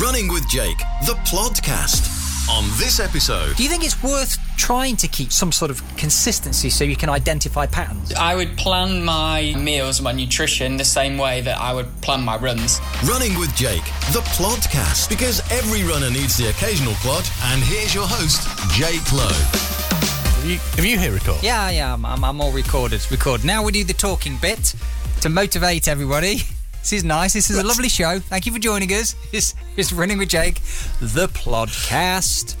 [0.00, 2.14] Running with Jake, the podcast.
[2.50, 6.70] On this episode, Do you think it's worth trying to keep some sort of consistency
[6.70, 8.14] so you can identify patterns?
[8.14, 12.36] I would plan my meals my nutrition the same way that I would plan my
[12.38, 12.80] runs.
[13.04, 17.28] Running with Jake, the podcast, Because every runner needs the occasional plod.
[17.44, 19.28] And here's your host, Jake Lowe.
[19.28, 21.42] Have you, have you hit record?
[21.42, 23.06] Yeah, yeah, I'm, I'm, I'm all recorded.
[23.10, 23.44] Record.
[23.44, 24.74] Now we do the talking bit
[25.20, 26.38] to motivate everybody.
[26.80, 27.32] This is nice.
[27.34, 28.18] This is a lovely show.
[28.18, 29.14] Thank you for joining us.
[29.32, 30.54] It's, it's Running with Jake,
[31.00, 32.56] the podcast.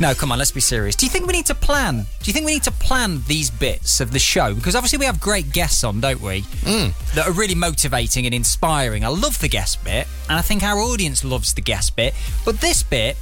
[0.00, 0.94] No, come on, let's be serious.
[0.94, 2.00] Do you think we need to plan?
[2.02, 4.54] Do you think we need to plan these bits of the show?
[4.54, 6.42] Because obviously we have great guests on, don't we?
[6.62, 6.92] Mm.
[7.14, 9.04] That are really motivating and inspiring.
[9.04, 12.14] I love the guest bit, and I think our audience loves the guest bit.
[12.44, 13.16] But this bit,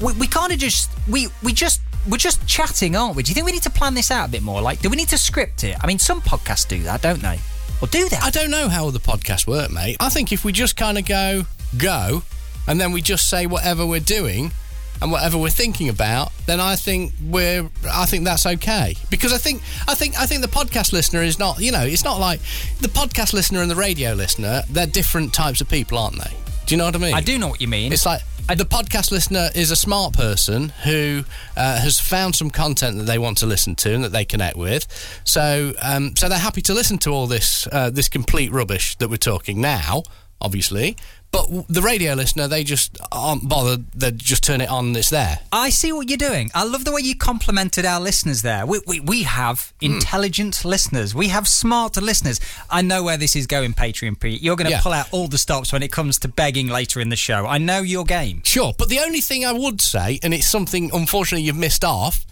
[0.00, 3.22] we, we kind of just we we just we're just chatting, aren't we?
[3.22, 4.60] Do you think we need to plan this out a bit more?
[4.60, 5.76] Like, do we need to script it?
[5.82, 7.38] I mean, some podcasts do that, don't they?
[7.80, 8.16] Or do they?
[8.16, 9.96] I don't know how the podcast work, mate.
[10.00, 11.44] I think if we just kind of go,
[11.76, 12.22] go,
[12.66, 14.52] and then we just say whatever we're doing
[15.00, 18.96] and whatever we're thinking about, then I think we're I think that's okay.
[19.10, 22.04] Because I think I think I think the podcast listener is not, you know, it's
[22.04, 22.40] not like
[22.80, 26.36] the podcast listener and the radio listener, they're different types of people, aren't they?
[26.66, 27.14] Do you know what I mean?
[27.14, 27.92] I do know what you mean.
[27.92, 28.22] It's like
[28.56, 31.24] the podcast listener is a smart person who
[31.56, 34.56] uh, has found some content that they want to listen to and that they connect
[34.56, 34.86] with.
[35.24, 39.10] So, um, so they're happy to listen to all this uh, this complete rubbish that
[39.10, 40.02] we're talking now,
[40.40, 40.96] obviously.
[41.30, 43.92] But the radio listener, they just aren't bothered.
[43.92, 45.40] They just turn it on and it's there.
[45.52, 46.50] I see what you're doing.
[46.54, 48.64] I love the way you complimented our listeners there.
[48.64, 49.92] We, we, we have Hmm.
[49.96, 51.14] intelligent listeners.
[51.14, 52.40] We have smart listeners.
[52.70, 54.40] I know where this is going, Patreon Pete.
[54.40, 54.80] You're going to Yeah.
[54.80, 57.46] pull out all the stops when it comes to begging later in the show.
[57.46, 58.40] I know your game.
[58.44, 62.24] Sure, but the only thing I would say, and it's something unfortunately you've missed off,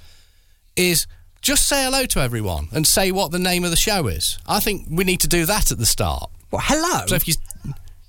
[0.74, 1.06] is
[1.42, 4.38] just say hello to everyone and say what the name of the show is.
[4.46, 6.30] I think we need to do that at the start.
[6.50, 7.04] Well, hello.
[7.06, 7.34] So if you,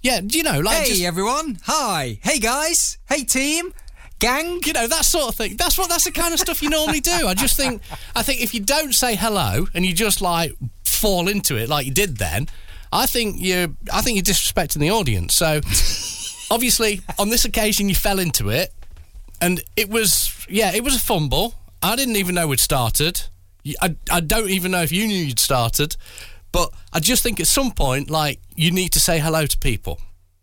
[0.07, 1.59] yeah, you know, like hey, just, everyone.
[1.63, 2.17] Hi.
[2.23, 2.97] Hey, guys.
[3.09, 3.73] Hey, team.
[4.19, 4.61] Gang.
[4.65, 5.57] you know that sort of thing.
[5.57, 7.27] That's what that's the kind of stuff you normally do.
[7.27, 7.81] I just think
[8.15, 10.53] I think if you don't say hello and you just like
[10.85, 12.47] fall into it like you did then,
[12.91, 15.35] I think you're I think you're disrespecting the audience.
[15.35, 15.59] So
[16.55, 18.73] obviously on this occasion you fell into it,
[19.41, 21.55] and it was yeah it was a fumble.
[21.83, 23.23] I didn't even know we'd started.
[23.81, 25.97] I I don't even know if you knew you'd started,
[26.57, 29.99] but I just think at some point like you need to say hello to people.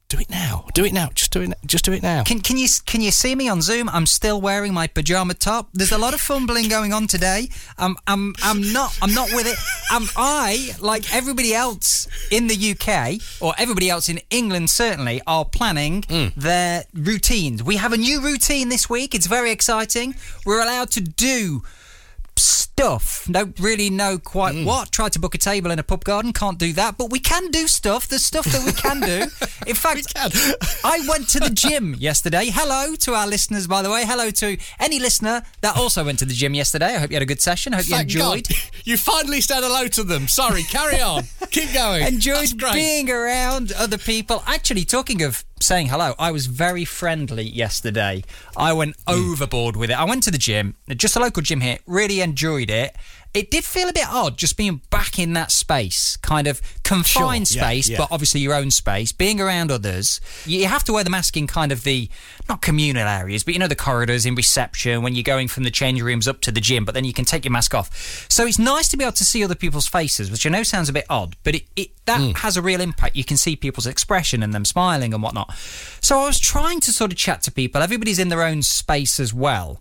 [0.08, 0.66] Do it now.
[0.74, 1.08] Do it now.
[1.14, 1.52] Just do it.
[1.66, 2.22] Just do it now.
[2.22, 3.88] Can, can you can you see me on Zoom?
[3.88, 5.70] I'm still wearing my pajama top.
[5.72, 7.48] There's a lot of fumbling going on today.
[7.78, 9.58] I'm I'm I'm not I'm not with it.
[9.90, 15.44] Am I like everybody else in the UK or everybody else in England certainly are
[15.44, 16.26] planning hmm.
[16.36, 17.62] their routines.
[17.64, 19.14] We have a new routine this week.
[19.16, 20.14] It's very exciting.
[20.46, 21.62] We're allowed to do
[22.74, 23.28] stuff.
[23.30, 24.64] Don't really know quite mm.
[24.64, 24.90] what.
[24.90, 26.32] Tried to book a table in a pub garden.
[26.32, 26.98] Can't do that.
[26.98, 28.08] But we can do stuff.
[28.08, 29.30] There's stuff that we can do.
[29.68, 30.12] In fact,
[30.84, 32.50] I went to the gym yesterday.
[32.52, 34.04] Hello to our listeners, by the way.
[34.04, 36.96] Hello to any listener that also went to the gym yesterday.
[36.96, 37.74] I hope you had a good session.
[37.74, 38.48] I hope you enjoyed.
[38.48, 38.58] God.
[38.84, 40.28] You finally said hello to them.
[40.28, 41.24] Sorry, carry on.
[41.50, 42.06] Keep going.
[42.06, 44.42] Enjoyed being around other people.
[44.46, 48.22] Actually, talking of saying hello, I was very friendly yesterday.
[48.56, 49.14] I went Hmm.
[49.14, 49.98] overboard with it.
[49.98, 52.94] I went to the gym, just a local gym here, really enjoyed it.
[53.32, 57.48] It did feel a bit odd just being back in that space, kind of confined
[57.48, 57.98] Sure, yeah, space, yeah.
[57.98, 60.20] but obviously your own space, being around others.
[60.46, 62.08] You have to wear the mask in kind of the,
[62.48, 65.72] not communal areas, but you know, the corridors in reception when you're going from the
[65.72, 68.24] change rooms up to the gym, but then you can take your mask off.
[68.30, 70.88] So it's nice to be able to see other people's faces, which I know sounds
[70.88, 72.30] a bit odd, but it, it that Hmm.
[72.36, 73.16] has a real impact.
[73.16, 75.52] You can see people's expression and them smiling and whatnot.
[76.00, 77.82] So I was trying to sort of chat to people.
[77.82, 79.80] Everybody's in their own space as well.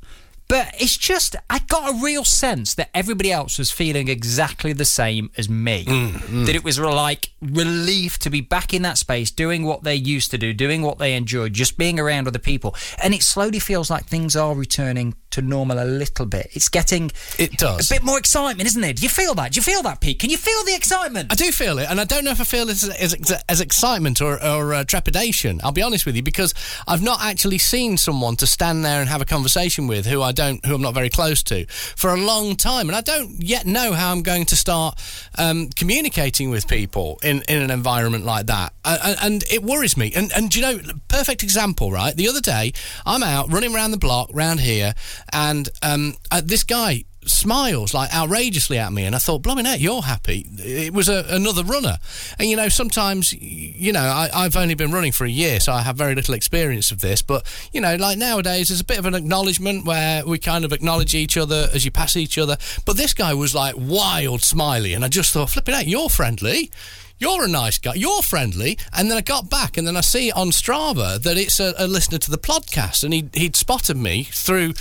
[0.53, 4.85] But it's just, I got a real sense that everybody else was feeling exactly the
[4.85, 5.83] same as me.
[5.83, 9.95] Mm, That it was like relief to be back in that space, doing what they
[9.95, 12.75] used to do, doing what they enjoyed, just being around other people.
[13.01, 16.49] And it slowly feels like things are returning to normal a little bit.
[16.53, 17.89] It's getting It does.
[17.89, 18.97] a bit more excitement, isn't it?
[18.97, 19.53] Do you feel that?
[19.53, 20.19] Do you feel that, Pete?
[20.19, 21.31] Can you feel the excitement?
[21.31, 23.59] I do feel it, and I don't know if I feel it as, as, as
[23.59, 25.59] excitement or, or uh, trepidation.
[25.63, 26.53] I'll be honest with you, because
[26.87, 30.31] I've not actually seen someone to stand there and have a conversation with who I
[30.33, 33.66] don't, who I'm not very close to, for a long time, and I don't yet
[33.66, 35.00] know how I'm going to start
[35.38, 40.12] um, communicating with people in, in an environment like that, and, and it worries me.
[40.16, 42.16] And and you know, perfect example, right?
[42.16, 42.74] The other day,
[43.06, 44.94] I'm out running around the block round here,
[45.31, 49.79] and um, uh, this guy smiles like outrageously at me and I thought blimey out
[49.79, 50.45] you're happy.
[50.57, 51.97] It was a, another runner.
[52.39, 55.71] And you know sometimes you know I, I've only been running for a year so
[55.73, 58.99] I have very little experience of this but you know like nowadays there's a bit
[58.99, 62.57] of an acknowledgement where we kind of acknowledge each other as you pass each other.
[62.85, 66.71] But this guy was like wild smiley and I just thought flipping out you're friendly.
[67.19, 68.77] You're a nice guy, you're friendly.
[68.91, 71.87] And then I got back, and then I see on Strava that it's a, a
[71.87, 74.73] listener to the podcast, and he he'd spotted me through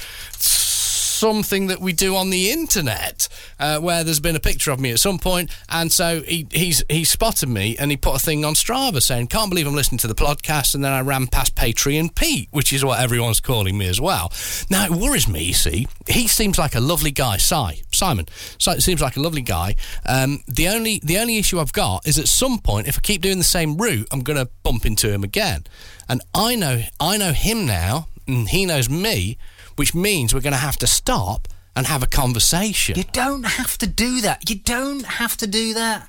[1.22, 3.28] something that we do on the internet
[3.60, 6.82] uh, where there's been a picture of me at some point and so he, he's
[6.88, 10.00] he spotted me and he put a thing on Strava saying can't believe I'm listening
[10.00, 10.74] to the podcast.
[10.74, 14.32] And then I ran past Patreon Pete which is what everyone's calling me as well.
[14.69, 15.86] Now it worries me you see.
[16.08, 17.36] He seems like a lovely guy.
[17.36, 18.26] Si Simon
[18.58, 19.76] so it seems like a lovely guy.
[20.04, 23.20] Um, the only the only issue I've got is at some point if I keep
[23.20, 25.66] doing the same route I'm going to bump into him again.
[26.08, 29.38] And I know I know him now and he knows me
[29.76, 32.96] which means we're going to have to stop and have a conversation.
[32.96, 34.48] You don't have to do that.
[34.48, 36.08] You don't have to do that.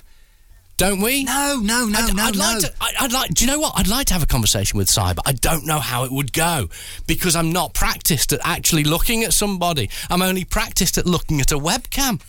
[0.76, 1.22] Don't we?
[1.22, 2.40] No, no, no, I'd, no, I'd no.
[2.40, 3.30] Like to, I- I'd like.
[3.32, 3.74] Do you know what?
[3.76, 6.68] I'd like to have a conversation with but I don't know how it would go
[7.06, 9.88] because I'm not practiced at actually looking at somebody.
[10.10, 12.20] I'm only practiced at looking at a webcam.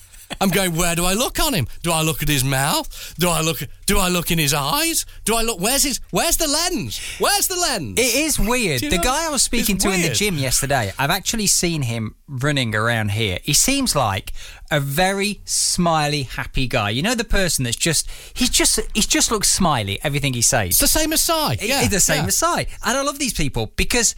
[0.41, 0.75] I'm going.
[0.75, 1.67] Where do I look on him?
[1.83, 3.13] Do I look at his mouth?
[3.19, 3.59] Do I look?
[3.85, 5.05] Do I look in his eyes?
[5.23, 5.59] Do I look?
[5.59, 5.99] Where's his?
[6.11, 6.99] Where's the lens?
[7.19, 7.99] Where's the lens?
[7.99, 8.81] It is weird.
[8.81, 9.03] You The know?
[9.03, 12.73] guy I was speaking It's to in the gym yesterday, I've actually seen him running
[12.75, 13.39] around here.
[13.43, 14.33] He seems like
[14.71, 16.89] a very smiley, happy guy.
[16.89, 20.69] You know the person that's just he's just he just looks smiley everything he says.
[20.69, 21.33] It's the same as Si.
[21.61, 22.27] Yeah, He's the same yeah.
[22.27, 22.45] as Si.
[22.83, 24.15] And I love these people because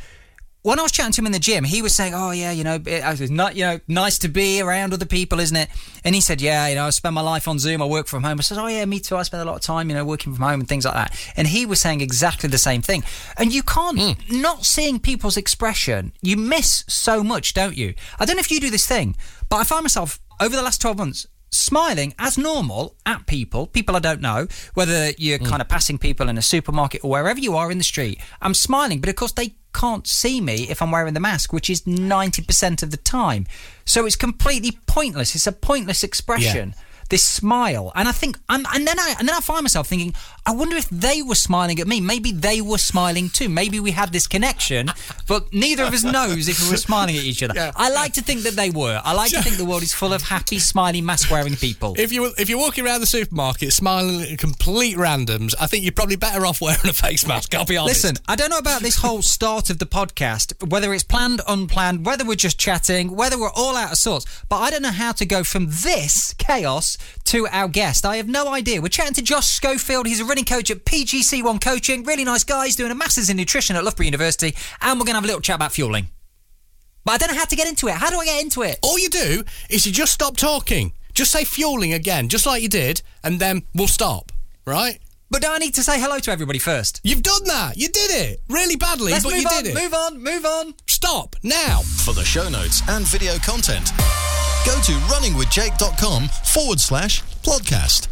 [0.63, 2.63] when I was chatting to him in the gym, he was saying, "Oh yeah, you
[2.63, 5.69] know, it's not you know nice to be around other people, isn't it?"
[6.04, 7.81] And he said, "Yeah, you know, I spend my life on Zoom.
[7.81, 9.15] I work from home." I said, "Oh yeah, me too.
[9.15, 11.18] I spend a lot of time, you know, working from home and things like that."
[11.38, 13.04] And he was saying exactly the same thing.
[13.38, 14.42] And you can't Hmm.
[14.42, 16.12] not seeing people's expression.
[16.21, 17.94] You miss so much, don't you?
[18.19, 19.15] I don't know if you do this thing,
[19.50, 23.95] but I find myself over the last twelve months smiling as normal at people, people
[23.95, 27.56] I don't know, whether you're kind of passing people in a supermarket or wherever you
[27.56, 28.19] are in the street.
[28.42, 31.69] I'm smiling, but of course they can't see me if I'm wearing the mask, which
[31.69, 33.45] is 90% of the time.
[33.85, 35.35] So it's completely pointless.
[35.35, 36.74] It's a pointless expression.
[37.09, 40.13] This smile, and I think, I'm, and then I, and then I find myself thinking,
[40.47, 41.99] I wonder if they were smiling at me.
[41.99, 43.49] Maybe they were smiling too.
[43.49, 44.89] Maybe we had this connection,
[45.27, 47.53] but neither of us knows if we were smiling at each other.
[47.53, 47.73] Yeah.
[47.75, 49.01] I like to think that they were.
[49.03, 51.95] I like to think the world is full of happy, smiley, mask-wearing people.
[51.97, 55.91] If you if you're walking around the supermarket smiling at complete randoms, I think you're
[55.91, 57.53] probably better off wearing a face mask.
[57.53, 58.05] I'll be honest.
[58.05, 62.05] Listen, I don't know about this whole start of the podcast, whether it's planned, unplanned,
[62.05, 65.11] whether we're just chatting, whether we're all out of sorts, but I don't know how
[65.11, 68.05] to go from this chaos to our guest.
[68.05, 68.81] I have no idea.
[68.81, 70.07] We're chatting to Josh Schofield.
[70.07, 72.03] He's a running coach at PGC1 Coaching.
[72.03, 72.65] Really nice guy.
[72.65, 75.27] He's doing a master's in nutrition at Loughborough University, and we're going to have a
[75.27, 76.09] little chat about fueling.
[77.03, 77.95] But I don't know how to get into it.
[77.95, 78.77] How do I get into it?
[78.83, 80.93] All you do is you just stop talking.
[81.15, 84.31] Just say fueling again, just like you did, and then we'll stop.
[84.63, 84.99] Right?
[85.31, 87.01] But do I need to say hello to everybody first?
[87.03, 87.77] You've done that.
[87.77, 89.81] You did it really badly, Let's but move you on, did it.
[89.81, 90.75] move on, move on.
[90.85, 91.79] Stop now.
[92.05, 93.89] For the show notes and video content,
[94.67, 98.09] go to runningwithjake.com forward slash plodcast.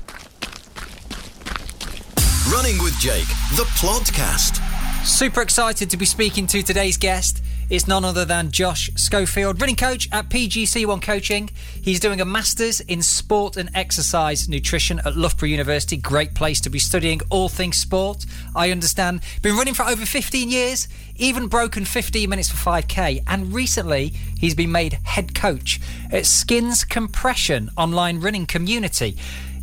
[2.55, 4.61] Running with Jake, the podcast.
[5.05, 7.43] Super excited to be speaking to today's guest.
[7.69, 11.49] It's none other than Josh Schofield, running coach at PGC1 Coaching.
[11.81, 15.97] He's doing a master's in sport and exercise nutrition at Loughborough University.
[15.97, 18.25] Great place to be studying all things sport.
[18.55, 19.19] I understand.
[19.41, 20.87] Been running for over 15 years,
[21.17, 23.21] even broken 15 minutes for 5k.
[23.27, 29.17] And recently, he's been made head coach at Skins Compression online running community.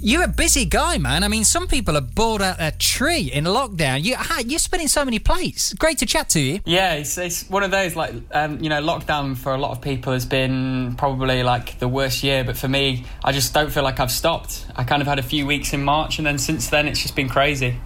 [0.05, 1.23] You're a busy guy, man.
[1.23, 4.03] I mean, some people are bored out their tree in lockdown.
[4.03, 5.73] You, you're spinning so many plates.
[5.75, 6.59] Great to chat to you.
[6.65, 9.81] Yeah, it's, it's one of those like um, you know lockdown for a lot of
[9.81, 13.85] people has been probably like the worst year, but for me, I just don't feel
[13.85, 14.67] like I've stopped.
[14.75, 17.15] I kind of had a few weeks in March, and then since then it's just
[17.15, 17.77] been crazy.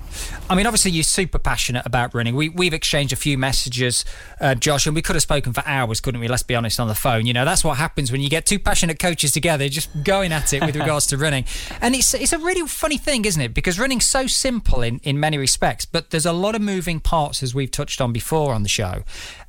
[0.49, 2.35] I mean, obviously, you're super passionate about running.
[2.35, 4.05] We, we've exchanged a few messages,
[4.41, 6.29] uh, Josh, and we could have spoken for hours, couldn't we?
[6.29, 7.27] Let's be honest, on the phone.
[7.27, 10.53] You know, that's what happens when you get two passionate coaches together, just going at
[10.53, 11.45] it with regards to running.
[11.81, 13.55] And it's it's a really funny thing, isn't it?
[13.55, 17.43] Because running's so simple in, in many respects, but there's a lot of moving parts,
[17.43, 19.03] as we've touched on before on the show.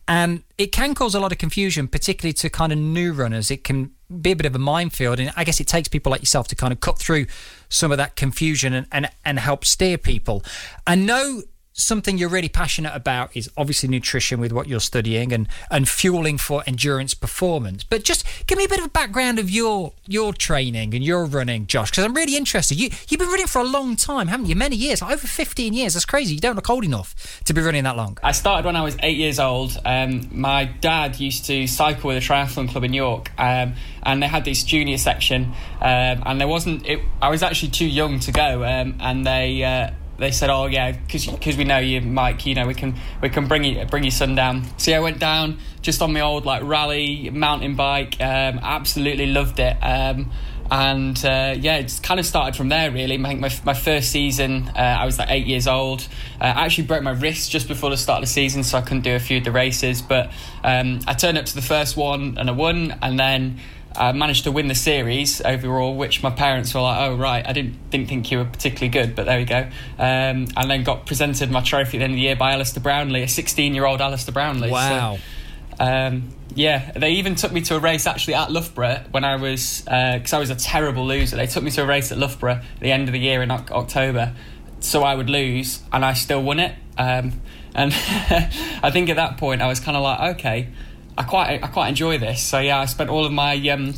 [0.07, 3.51] And it can cause a lot of confusion, particularly to kind of new runners.
[3.51, 6.21] It can be a bit of a minefield, and I guess it takes people like
[6.21, 7.25] yourself to kind of cut through
[7.69, 10.43] some of that confusion and, and, and help steer people.
[10.85, 11.43] I know
[11.77, 16.37] something you're really passionate about is obviously nutrition with what you're studying and, and fueling
[16.37, 17.83] for endurance performance.
[17.83, 21.25] But just give me a bit of a background of your your training and your
[21.25, 22.79] running, Josh, because I'm really interested.
[22.79, 24.55] You you've been running for a long time, haven't you?
[24.55, 25.93] Many years, like over 15 years.
[25.93, 26.33] That's crazy.
[26.33, 28.17] You don't look old enough to be running that long.
[28.23, 29.79] I started when I was eight years old.
[29.85, 34.27] Um, my dad used to cycle with a triathlon club in York, um, and they
[34.27, 36.85] had this junior section, um, and there wasn't.
[36.87, 39.63] It, I was actually too young to go, um, and they.
[39.63, 42.45] Uh, they said, "Oh yeah, because we know you, Mike.
[42.45, 45.01] You know we can we can bring you bring your son down." So yeah, I
[45.01, 48.15] went down just on my old like rally mountain bike.
[48.19, 49.77] Um, absolutely loved it.
[49.81, 50.31] Um,
[50.69, 52.91] and uh, yeah, it's kind of started from there.
[52.91, 56.07] Really, I think my, my first season, uh, I was like eight years old.
[56.41, 58.81] Uh, I actually broke my wrist just before the start of the season, so I
[58.81, 60.01] couldn't do a few of the races.
[60.01, 60.31] But
[60.63, 63.59] um, I turned up to the first one and I won, and then.
[63.97, 67.53] I managed to win the series overall, which my parents were like, "Oh right, I
[67.53, 71.05] didn't didn't think you were particularly good, but there we go." Um, and then got
[71.05, 73.85] presented my trophy at the end of the year by Alistair Brownlee, a 16 year
[73.85, 74.71] old Alistair Brownlee.
[74.71, 75.17] Wow.
[75.17, 79.35] So, um, yeah, they even took me to a race actually at Loughborough when I
[79.35, 81.35] was because uh, I was a terrible loser.
[81.35, 83.51] They took me to a race at Loughborough at the end of the year in
[83.51, 84.33] October,
[84.79, 86.73] so I would lose, and I still won it.
[86.97, 87.41] Um,
[87.75, 90.69] and I think at that point I was kind of like, okay,
[91.17, 92.41] I quite I quite enjoy this.
[92.41, 93.93] So yeah, I spent all of my um,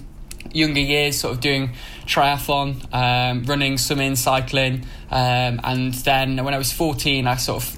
[0.54, 1.72] younger years sort of doing
[2.06, 7.70] triathlon, um, running, swimming, cycling, um, and then when I was fourteen, I sort of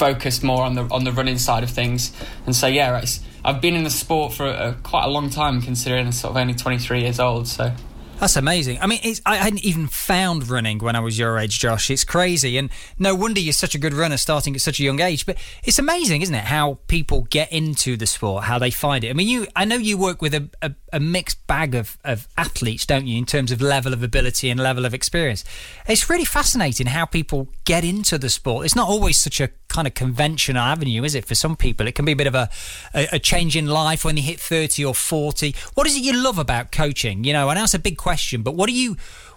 [0.00, 2.12] focused more on the on the running side of things.
[2.46, 3.02] And so yeah,
[3.44, 6.36] I've been in the sport for a, quite a long time, considering I'm sort of
[6.36, 7.48] only 23 years old.
[7.48, 7.72] So
[8.20, 8.78] that's amazing.
[8.80, 11.90] I mean, I hadn't even found running when I was your age, Josh.
[11.90, 15.00] It's crazy, and no wonder you're such a good runner starting at such a young
[15.00, 15.24] age.
[15.24, 19.10] But it's amazing, isn't it, how people get into the sport, how they find it.
[19.10, 22.28] I mean, you, I know you work with a, a, a mixed bag of, of
[22.36, 25.44] athletes, don't you, in terms of level of ability and level of experience.
[25.86, 28.66] It's really fascinating how people get into the sport.
[28.66, 31.24] It's not always such a kind of conventional avenue, is it?
[31.24, 32.50] For some people, it can be a bit of a,
[32.94, 35.54] a, a change in life when they hit 30 or 40.
[35.74, 37.24] What is it you love about coaching?
[37.24, 38.09] You know, and that's a big question,
[38.42, 38.96] but what do you,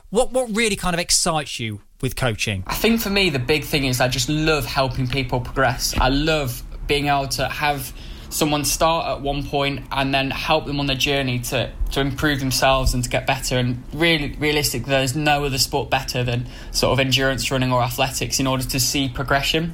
[0.10, 2.64] what, what really kind of excites you with coaching?
[2.68, 5.94] I think for me, the big thing is I just love helping people progress.
[6.00, 7.94] I love being able to have
[8.30, 12.40] someone start at one point and then help them on their journey to, to improve
[12.40, 13.58] themselves and to get better.
[13.58, 18.40] And really, realistic, there's no other sport better than sort of endurance running or athletics
[18.40, 19.74] in order to see progression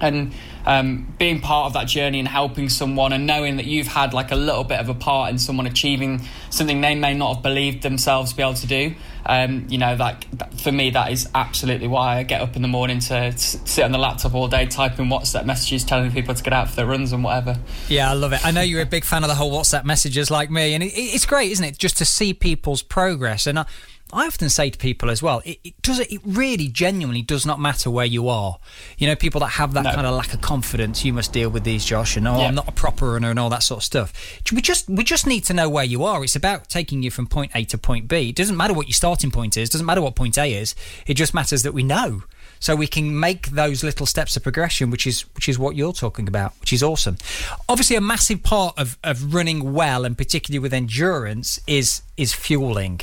[0.00, 0.32] and
[0.66, 4.32] um, being part of that journey and helping someone and knowing that you've had like
[4.32, 7.82] a little bit of a part in someone achieving something they may not have believed
[7.82, 8.94] themselves to be able to do
[9.26, 12.62] um, you know that, that, for me that is absolutely why I get up in
[12.62, 16.34] the morning to, to, sit on the laptop all day typing WhatsApp messages telling people
[16.34, 17.58] to get out for their runs and whatever.
[17.88, 18.44] Yeah I love it.
[18.44, 20.92] I know you're a big fan of the whole WhatsApp messages like me and it,
[20.94, 23.66] it's great isn't it just to see people's progress and I,
[24.12, 27.58] I often say to people as well, it, it, does it really genuinely does not
[27.58, 28.58] matter where you are.
[28.98, 29.92] You know, people that have that no.
[29.92, 32.46] kind of lack of confidence, you must deal with these, Josh, and oh, yeah.
[32.46, 34.40] I'm not a proper runner and all that sort of stuff.
[34.52, 36.22] We just we just need to know where you are.
[36.22, 38.28] It's about taking you from point A to point B.
[38.28, 39.70] It doesn't matter what your starting point is.
[39.70, 40.76] It doesn't matter what point A is.
[41.06, 42.22] It just matters that we know
[42.58, 45.92] so we can make those little steps of progression which is which is what you're
[45.92, 47.16] talking about which is awesome
[47.68, 53.00] obviously a massive part of, of running well and particularly with endurance is is fueling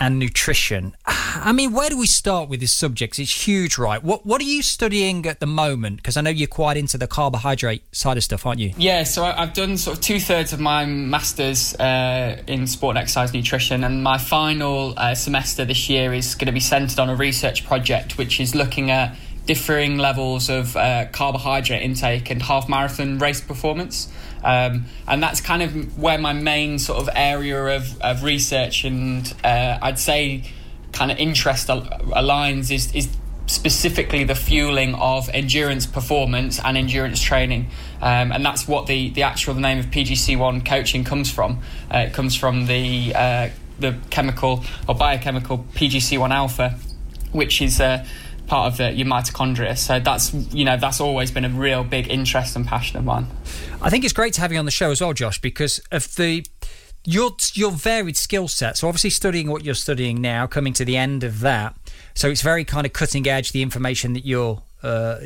[0.00, 0.96] and nutrition.
[1.06, 3.18] I mean, where do we start with this subject?
[3.18, 4.02] It's huge, right?
[4.02, 5.98] What What are you studying at the moment?
[5.98, 8.72] Because I know you're quite into the carbohydrate side of stuff, aren't you?
[8.78, 13.02] Yeah, so I've done sort of two thirds of my masters uh, in sport and
[13.02, 17.10] exercise nutrition, and my final uh, semester this year is going to be centered on
[17.10, 19.14] a research project which is looking at
[19.46, 24.08] differing levels of uh, carbohydrate intake and half marathon race performance.
[24.42, 29.32] Um, and that's kind of where my main sort of area of, of research and
[29.44, 30.44] uh, I'd say
[30.92, 33.08] kind of interest al- aligns is, is
[33.46, 37.68] specifically the fueling of endurance performance and endurance training.
[38.00, 41.60] Um, and that's what the, the actual name of PGC1 coaching comes from.
[41.92, 46.78] Uh, it comes from the, uh, the chemical or biochemical PGC1 alpha,
[47.32, 48.06] which is uh,
[48.50, 49.78] part of the, your mitochondria.
[49.78, 53.26] So that's you know that's always been a real big interest and passion of mine.
[53.80, 56.14] I think it's great to have you on the show as well, Josh, because of
[56.16, 56.44] the
[57.04, 58.76] your your varied skill set.
[58.76, 61.76] So obviously studying what you're studying now, coming to the end of that.
[62.14, 65.18] So it's very kind of cutting edge the information that you're uh,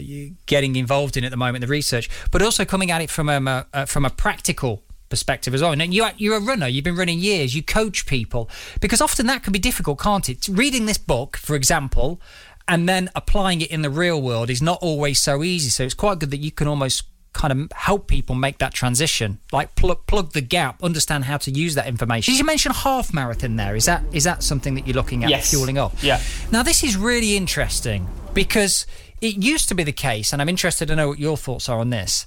[0.45, 3.66] getting involved in at the moment, the research, but also coming at it from a,
[3.73, 5.73] a from a practical perspective as well.
[5.73, 8.50] And you, you're a runner, you've been running years, you coach people,
[8.81, 10.49] because often that can be difficult, can't it?
[10.49, 12.21] Reading this book, for example,
[12.66, 15.71] and then applying it in the real world is not always so easy.
[15.71, 17.04] So it's quite good that you can almost
[17.35, 21.50] kind of help people make that transition, like plug plug the gap, understand how to
[21.50, 22.33] use that information.
[22.33, 23.76] Did you mention half marathon there?
[23.76, 25.50] Is that is that something that you're looking at yes.
[25.50, 25.92] fueling up?
[26.00, 26.21] Yeah.
[26.50, 28.87] Now this is really interesting because
[29.21, 31.78] it used to be the case, and I'm interested to know what your thoughts are
[31.78, 32.26] on this,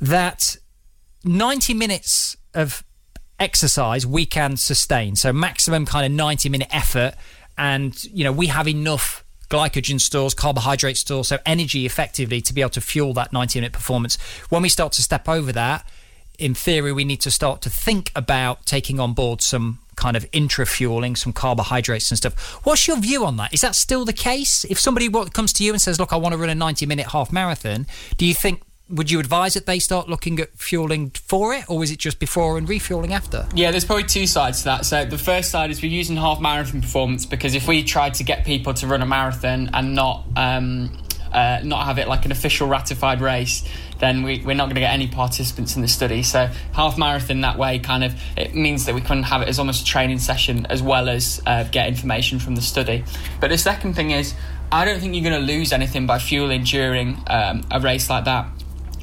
[0.00, 0.56] that
[1.24, 2.82] 90 minutes of
[3.38, 7.14] exercise we can sustain, so maximum kind of 90 minute effort,
[7.56, 12.62] and you know we have enough glycogen stores, carbohydrate stores, so energy effectively to be
[12.62, 14.16] able to fuel that 90 minute performance.
[14.48, 15.86] When we start to step over that,
[16.38, 20.26] in theory, we need to start to think about taking on board some kind of
[20.32, 22.34] intra fueling, some carbohydrates and stuff.
[22.64, 23.52] What's your view on that?
[23.52, 24.64] Is that still the case?
[24.64, 27.08] If somebody comes to you and says, Look, I want to run a 90 minute
[27.08, 31.54] half marathon, do you think would you advise that they start looking at fueling for
[31.54, 33.46] it, or is it just before and refueling after?
[33.54, 34.86] Yeah, there's probably two sides to that.
[34.86, 38.24] So the first side is we're using half marathon performance because if we tried to
[38.24, 40.96] get people to run a marathon and not um,
[41.32, 43.62] uh, not have it like an official ratified race,
[43.98, 46.22] then we, we're not going to get any participants in the study.
[46.22, 49.58] So half marathon that way kind of it means that we can have it as
[49.58, 53.04] almost a training session as well as uh, get information from the study.
[53.40, 54.34] But the second thing is
[54.72, 58.24] I don't think you're going to lose anything by fueling during um, a race like
[58.24, 58.48] that.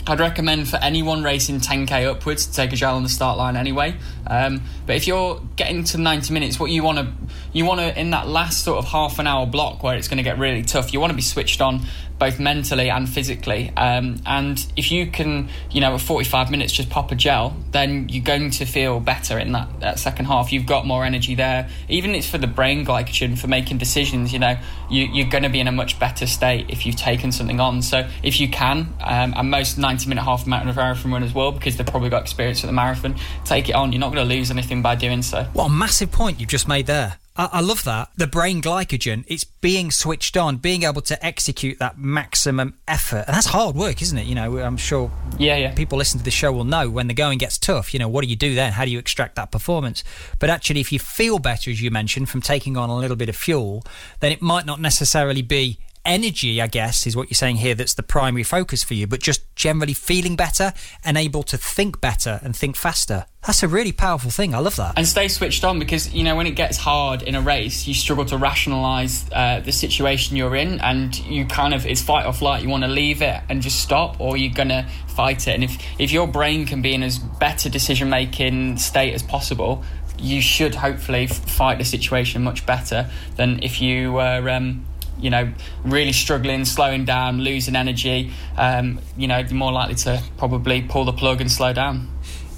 [0.09, 3.57] I'd recommend for anyone racing 10k upwards to take a gel on the start line
[3.57, 3.95] anyway.
[4.25, 7.13] Um, but if you're getting to 90 minutes, what you want to
[7.57, 10.17] you want to in that last sort of half an hour block where it's going
[10.17, 11.81] to get really tough, you want to be switched on
[12.19, 13.71] both mentally and physically.
[13.77, 18.09] Um, and if you can, you know, at 45 minutes just pop a gel, then
[18.09, 20.51] you're going to feel better in that, that second half.
[20.51, 21.69] You've got more energy there.
[21.89, 24.57] Even it's for the brain glycogen for making decisions, you know,
[24.89, 27.81] you, you're going to be in a much better state if you've taken something on.
[27.81, 31.85] So if you can, um, and most 90 minute half marathon runners will because they've
[31.85, 33.91] probably got experience with the marathon, take it on.
[33.91, 35.43] You're not going to lose anything by doing so.
[35.53, 37.17] What a massive point you've just made there.
[37.37, 38.09] I, I love that.
[38.15, 43.25] The brain glycogen, it's being switched on, being able to execute that maximum effort.
[43.27, 44.25] And that's hard work, isn't it?
[44.25, 45.73] You know, I'm sure Yeah, yeah.
[45.73, 48.23] people listening to the show will know when the going gets tough, you know, what
[48.23, 48.73] do you do then?
[48.73, 50.03] How do you extract that performance?
[50.39, 53.29] But actually, if you feel better, as you mentioned, from taking on a little bit
[53.29, 53.83] of fuel,
[54.19, 57.93] then it might not necessarily be energy, I guess, is what you're saying here, that's
[57.93, 60.73] the primary focus for you, but just generally feeling better
[61.03, 63.25] and able to think better and think faster.
[63.45, 64.55] That's a really powerful thing.
[64.55, 64.93] I love that.
[64.97, 67.93] and stay switched on because you know when it gets hard in a race you
[67.93, 72.33] struggle to rationalize uh, the situation you're in and you kind of it's fight or
[72.33, 75.63] flight you want to leave it and just stop or you're gonna fight it and
[75.63, 79.83] if if your brain can be in as better decision making state as possible
[80.17, 84.85] you should hopefully fight the situation much better than if you were um,
[85.19, 85.51] you know,
[85.83, 91.05] really struggling, slowing down, losing energy, um, you know, you're more likely to probably pull
[91.05, 92.07] the plug and slow down.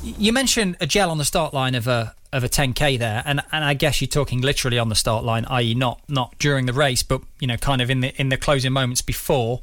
[0.04, 3.42] You mentioned a gel on the start line of a of a 10k there, and
[3.52, 6.74] and I guess you're talking literally on the start line, i.e., not not during the
[6.74, 9.62] race, but you know, kind of in the in the closing moments before.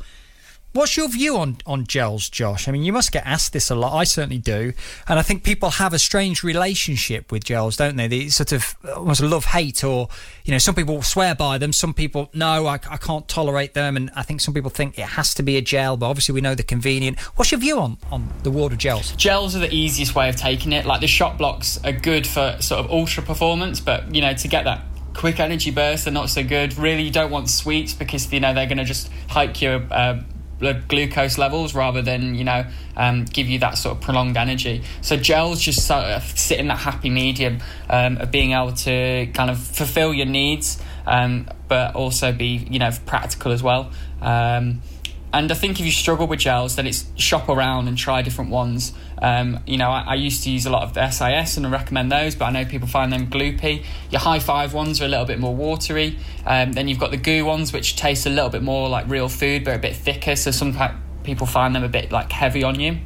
[0.73, 2.69] What's your view on, on gels, Josh?
[2.69, 3.97] I mean, you must get asked this a lot.
[3.97, 4.75] I certainly do.
[5.09, 8.09] And I think people have a strange relationship with gels, don't they?
[8.09, 10.09] They sort of almost love hate, or,
[10.45, 11.73] you know, some people swear by them.
[11.73, 13.97] Some people, no, I, I can't tolerate them.
[13.97, 16.43] And I think some people think it has to be a gel, but obviously we
[16.43, 17.19] know they're convenient.
[17.37, 19.13] What's your view on, on the world of gels?
[19.13, 20.85] Gels are the easiest way of taking it.
[20.85, 24.49] Like the Shot Bloks are good for sort of ultra performance, but you know, to
[24.49, 26.77] get that quick energy burst, they're not so good.
[26.77, 30.21] Really, you don't want sweets because you know they're going to just hike your uh,
[30.59, 32.65] blood glucose levels rather than you know
[32.97, 34.83] um, give you that sort of prolonged energy.
[35.03, 39.29] So gels just sort of sit in that happy medium um, of being able to
[39.35, 43.91] kind of fulfill your needs, um, but also be you know practical as well.
[44.21, 44.83] Um,
[45.33, 48.51] and I think if you struggle with gels, then it's shop around and try different
[48.51, 48.93] ones.
[49.21, 51.71] Um, you know, I, I, used to use a lot of the SIS and I
[51.71, 53.85] recommend those, but I know people find them gloopy.
[54.11, 56.19] Your High5 ones are a little bit more watery.
[56.45, 59.29] Um, then you've got the GU ones, which taste a little bit more like real
[59.31, 60.37] food, but a bit thicker.
[60.37, 60.77] So some
[61.23, 62.99] people find them a bit like heavy on you.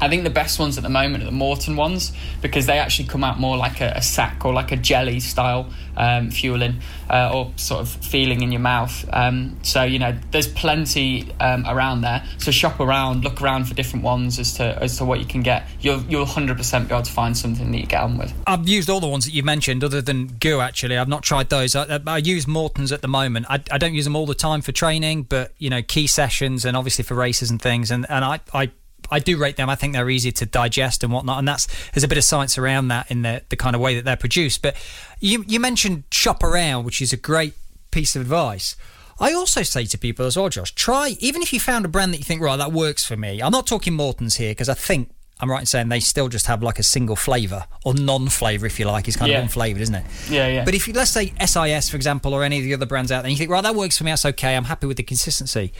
[0.00, 3.08] I think the best ones at the moment are the Maurten ones because they actually
[3.08, 7.30] come out more like a, a sack or like a jelly style um, fueling uh,
[7.32, 9.08] or sort of feeling in your mouth.
[9.12, 12.24] Um, so you know, there's plenty um, around there.
[12.38, 15.42] So shop around, look around for different ones as to as to what you can
[15.42, 15.66] get.
[15.80, 18.34] You'll you'll 100% be able to find something that you get on with.
[18.46, 20.60] I've used all the ones that you mentioned, other than GU.
[20.60, 21.74] Actually, I've not tried those.
[21.74, 23.46] I, I use Maurtens at the moment.
[23.48, 26.64] I, I don't use them all the time for training, but you know, key sessions
[26.64, 27.90] and obviously for races and things.
[27.90, 28.70] And and I I
[29.10, 29.70] I do rate them.
[29.70, 32.58] I think they're easy to digest and whatnot, and that's there's a bit of science
[32.58, 34.62] around that in the the kind of way that they're produced.
[34.62, 34.76] But
[35.20, 37.54] you you mentioned shop around, which is a great
[37.90, 38.76] piece of advice.
[39.18, 42.12] I also say to people as well, Josh, try even if you found a brand
[42.12, 43.40] that you think right that works for me.
[43.40, 46.46] I'm not talking Maurten's here because I think I'm right in saying they still just
[46.46, 49.06] have like a single flavour or non-flavour, if you like.
[49.06, 49.40] It's kind Yeah.
[49.42, 50.04] of unflavoured, isn't it?
[50.30, 50.64] Yeah, yeah.
[50.64, 53.18] But if you let's say SIS, for example, or any of the other brands out
[53.22, 54.56] there, and you think, right, that works for me, that's okay.
[54.56, 55.72] I'm happy with the consistency.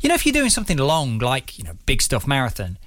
[0.00, 2.78] You know, if you're doing something long, like you know, big stuff marathon,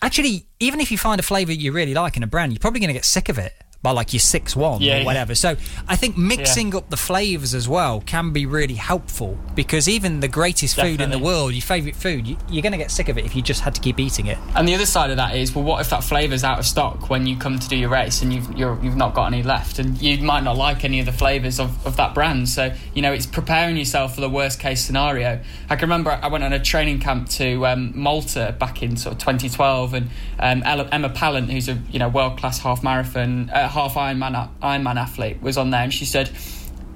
[0.00, 2.80] actually, even if you find a flavour you really like in a brand, you're probably
[2.80, 3.52] going to get sick of it
[3.86, 5.04] by like your six one Yeah, or yeah.
[5.04, 5.36] whatever.
[5.36, 5.50] So
[5.86, 10.26] I think mixing up the flavours as well can be really helpful because even the
[10.26, 13.16] greatest food in the world, your favourite food, you, you're going to get sick of
[13.16, 14.38] it if you just had to keep eating it.
[14.56, 17.10] And the other side of that is, well, what if that flavour's out of stock
[17.10, 19.78] when you come to do your race and you've you're, you've not got any left,
[19.78, 22.48] and you might not like any of the flavours of, of that brand.
[22.48, 25.40] So you know, it's preparing yourself for the worst case scenario.
[25.70, 29.12] I can remember I went on a training camp to um, Malta back in sort
[29.12, 33.68] of 2012, and um, Emma Pallant, who's a you know world class half marathon, uh,
[33.76, 36.30] half Ironman Ironman athlete, was on there, and she said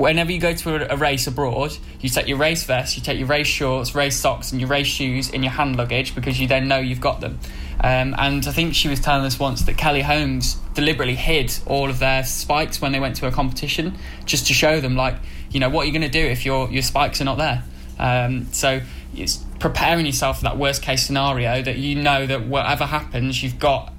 [0.00, 3.28] whenever you go to a, race abroad, you take your race vest, you take your
[3.28, 6.66] race shorts, race socks, and your race shoes in your hand luggage because you then
[6.68, 7.38] know you've got them.
[7.84, 11.90] Um, and I think she was telling us once that Kelly Holmes deliberately hid all
[11.90, 15.16] of their spikes when they went to a competition, just to show them, like,
[15.50, 17.62] you know, what are you going to do if your your spikes are not there?
[17.98, 18.80] Um, so
[19.14, 23.58] it's preparing yourself for that worst case scenario that you know that whatever happens, you've
[23.58, 23.92] got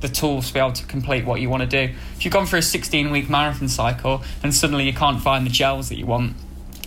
[0.00, 1.94] the tools to be able to complete what you want to do.
[2.16, 5.50] If you've gone through a 16 week marathon cycle and suddenly you can't find the
[5.50, 6.34] gels that you want,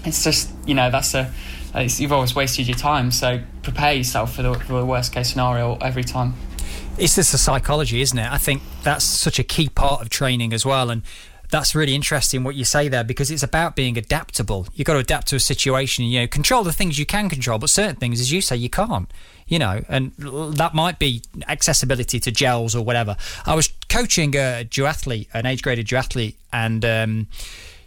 [0.05, 1.31] it's just, you know, that's a,
[1.75, 3.11] you've always wasted your time.
[3.11, 6.33] So prepare yourself for the, for the worst case scenario every time.
[6.97, 8.31] It's just the psychology, isn't it?
[8.31, 10.89] I think that's such a key part of training as well.
[10.89, 11.01] And
[11.53, 14.67] that's really interesting what you say there because it's about being adaptable.
[14.73, 17.59] You've got to adapt to a situation, you know, control the things you can control,
[17.59, 19.09] but certain things, as you say, you can't
[19.45, 23.17] you know, and that might be accessibility to gels or whatever.
[23.45, 27.27] I was coaching a duathlete, an age graded duathlete, and um,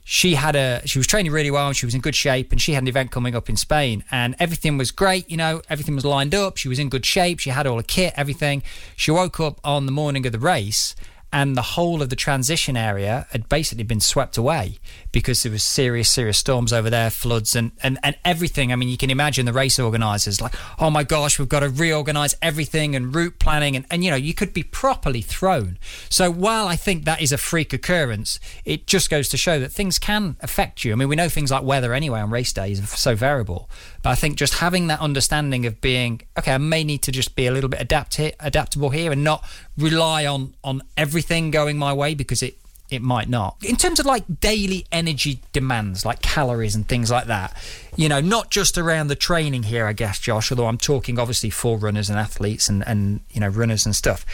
[0.04, 2.60] she had a she was training really well and she was in good shape and
[2.60, 5.96] she had an event coming up in Spain and everything was great you know everything
[5.96, 8.62] was lined up she was in good shape she had all the kit everything
[8.94, 10.94] she woke up on the morning of the race
[11.32, 14.78] and the whole of the transition area had basically been swept away
[15.12, 18.72] because there was serious, serious storms over there, floods and, and, and everything.
[18.72, 21.68] I mean, you can imagine the race organisers like, oh my gosh, we've got to
[21.68, 25.78] reorganise everything and route planning and, and you know, you could be properly thrown.
[26.08, 29.72] So while I think that is a freak occurrence, it just goes to show that
[29.72, 30.92] things can affect you.
[30.92, 33.68] I mean, we know things like weather anyway on race days are so variable.
[34.06, 37.34] But I think just having that understanding of being, okay, I may need to just
[37.34, 39.44] be a little bit adapt adaptable here and not
[39.76, 42.56] rely on on everything going my way because it
[42.88, 43.56] it might not.
[43.64, 47.56] In terms of like daily energy demands, like calories and things like that,
[47.96, 51.50] you know, not just around the training here, I guess, Josh, although I'm talking obviously
[51.50, 54.24] for runners and athletes and, and you know, runners and stuff.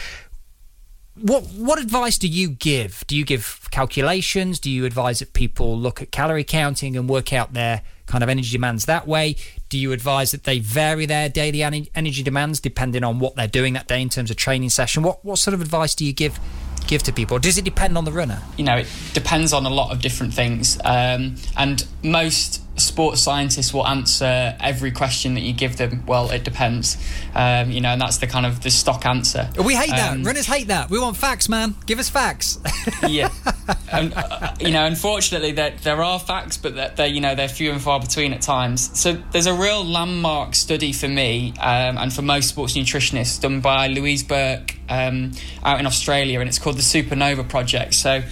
[1.15, 3.03] What what advice do you give?
[3.07, 4.59] Do you give calculations?
[4.59, 8.29] Do you advise that people look at calorie counting and work out their kind of
[8.29, 9.35] energy demands that way?
[9.69, 13.73] Do you advise that they vary their daily energy demands depending on what they're doing
[13.73, 15.03] that day in terms of training session?
[15.03, 16.39] What what sort of advice do you give
[16.87, 17.39] give to people?
[17.39, 18.41] Does it depend on the runner?
[18.57, 23.73] You know, it depends on a lot of different things, um, and most sports scientists
[23.73, 26.03] will answer every question that you give them.
[26.07, 26.97] Well, it depends,
[27.35, 29.49] um, you know, and that's the kind of the stock answer.
[29.63, 30.13] We hate that.
[30.13, 30.89] Um, Runners hate that.
[30.89, 31.75] We want facts, man.
[31.85, 32.59] Give us facts.
[33.07, 33.29] yeah,
[33.91, 37.47] and, uh, you know, unfortunately, there there are facts, but they're, they're, you know they're
[37.47, 38.99] few and far between at times.
[38.99, 43.61] So there's a real landmark study for me um, and for most sports nutritionists done
[43.61, 45.31] by Louise Burke um,
[45.63, 47.93] out in Australia, and it's called the Supernova Project.
[47.93, 48.23] So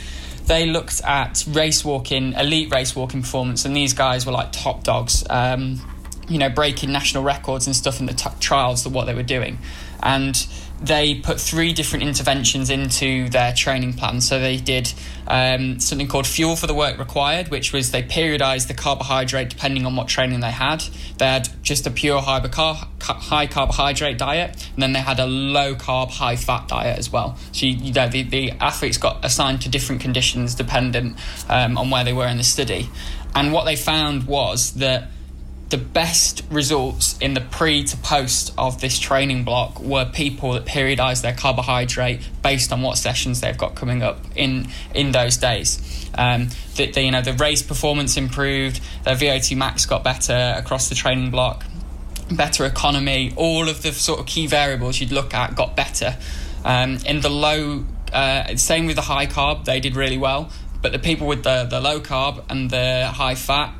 [0.52, 4.84] they looked at race walking, elite race walking performance, and these guys were like top
[4.84, 5.24] dogs.
[5.30, 5.80] Um,
[6.28, 9.24] you know, breaking national records and stuff in the t- trials of what they were
[9.24, 9.60] doing,
[10.04, 10.36] and
[10.82, 14.20] they put three different interventions into their training plan.
[14.20, 14.92] So they did
[15.28, 19.86] um, something called Fuel for the Work Required, which was they periodized the carbohydrate depending
[19.86, 20.84] on what training they had.
[21.18, 26.10] They had just a pure high, carbohydrate diet, and then they had a low carb,
[26.10, 27.38] high fat diet as well.
[27.52, 31.18] So you, you know, the, the athletes got assigned to different conditions dependent
[31.48, 32.90] um, on where they were in the study.
[33.36, 35.10] And what they found was that
[35.72, 40.66] the best results in the pre to post of this training block were people that
[40.66, 46.10] periodized their carbohydrate based on what sessions they've got coming up in in those days.
[46.14, 50.90] Um, the, the, you know the race performance improved, their VO2 max got better across
[50.90, 51.66] the training block,
[52.30, 53.34] better economy.
[53.38, 56.18] All of the sort of key variables you'd look at got better.
[56.66, 60.52] Um, in the low, uh, same with the high carb, they did really well.
[60.82, 63.74] But the people with the, the low carb and the high fat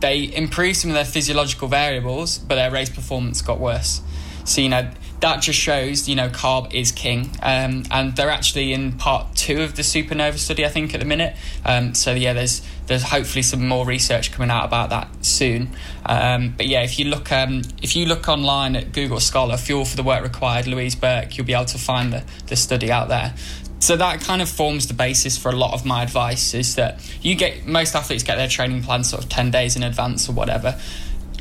[0.00, 4.00] they improved some of their physiological variables, but their race performance got worse.
[4.44, 7.30] So, you know, that just shows, you know, carb is king.
[7.42, 11.06] Um, and they're actually in part two of the supernova study, I think, at the
[11.06, 11.36] minute.
[11.64, 15.68] Um, so, yeah, there's there's hopefully some more research coming out about that soon.
[16.06, 19.84] Um, but yeah, if you look um, if you look online at Google Scholar, Fuel
[19.84, 23.08] for the Work Required, Louise Burke, you'll be able to find the, the study out
[23.08, 23.34] there
[23.80, 27.00] so that kind of forms the basis for a lot of my advice is that
[27.22, 30.32] you get most athletes get their training plan sort of 10 days in advance or
[30.32, 30.78] whatever.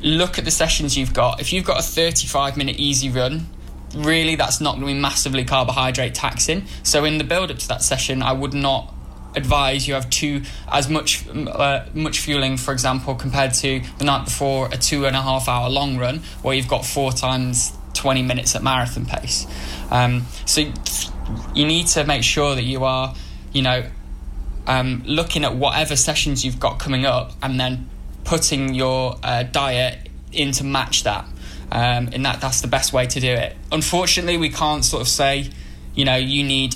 [0.03, 1.41] Look at the sessions you've got.
[1.41, 3.47] If you've got a 35 minute easy run
[3.95, 6.65] really that's not going to be massively carbohydrate taxing.
[6.83, 8.93] So in the build up to that session i would not
[9.35, 14.25] advise you have two as much uh, much fueling for example compared to the night
[14.25, 18.21] before a two and a half hour long run where you've got four times 20
[18.21, 19.47] minutes at marathon pace.
[19.89, 20.63] Um, so
[21.53, 23.15] you need to make sure that you are,
[23.53, 23.83] you know,
[24.65, 27.89] um, looking at whatever sessions you've got coming up and then
[28.23, 31.25] putting your uh, diet in to match that.
[31.71, 33.55] Um, and that that's the best way to do it.
[33.71, 35.49] Unfortunately, we can't sort of say,
[35.95, 36.75] you know, you need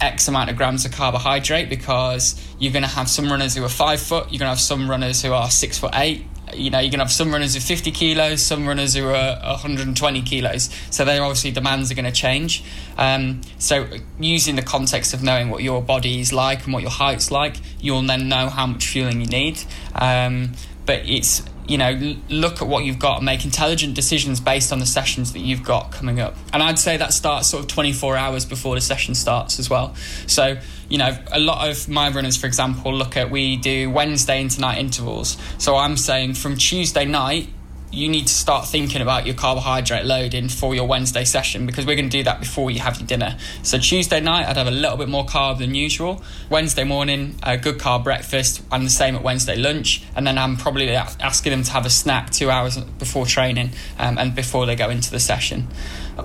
[0.00, 3.68] X amount of grams of carbohydrate because you're going to have some runners who are
[3.68, 6.26] five foot, you're going to have some runners who are six foot eight.
[6.54, 9.38] You know, you're going to have some runners are 50 kilos, some runners who are
[9.42, 10.70] 120 kilos.
[10.90, 12.64] So their obviously demands are going to change.
[12.96, 13.86] Um, so
[14.18, 17.56] using the context of knowing what your body is like and what your height's like,
[17.80, 19.62] you'll then know how much fueling you need.
[19.94, 20.52] Um,
[20.86, 24.80] but it's you know, look at what you've got and make intelligent decisions based on
[24.80, 26.36] the sessions that you've got coming up.
[26.52, 29.94] And I'd say that starts sort of 24 hours before the session starts as well.
[30.26, 34.40] So, you know, a lot of my runners, for example, look at we do Wednesday
[34.40, 35.38] into night intervals.
[35.58, 37.48] So I'm saying from Tuesday night
[37.92, 41.94] you need to start thinking about your carbohydrate loading for your Wednesday session because we're
[41.94, 43.38] going to do that before you have your dinner.
[43.62, 46.22] So Tuesday night, I'd have a little bit more carb than usual.
[46.50, 50.02] Wednesday morning, a good carb breakfast, and the same at Wednesday lunch.
[50.16, 54.18] And then I'm probably asking them to have a snack two hours before training um,
[54.18, 55.68] and before they go into the session.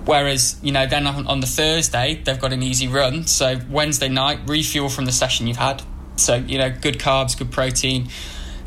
[0.04, 3.26] Whereas, you know, then on the Thursday, they've got an easy run.
[3.26, 5.82] So Wednesday night, refuel from the session you've had.
[6.16, 8.08] So, you know, good carbs, good protein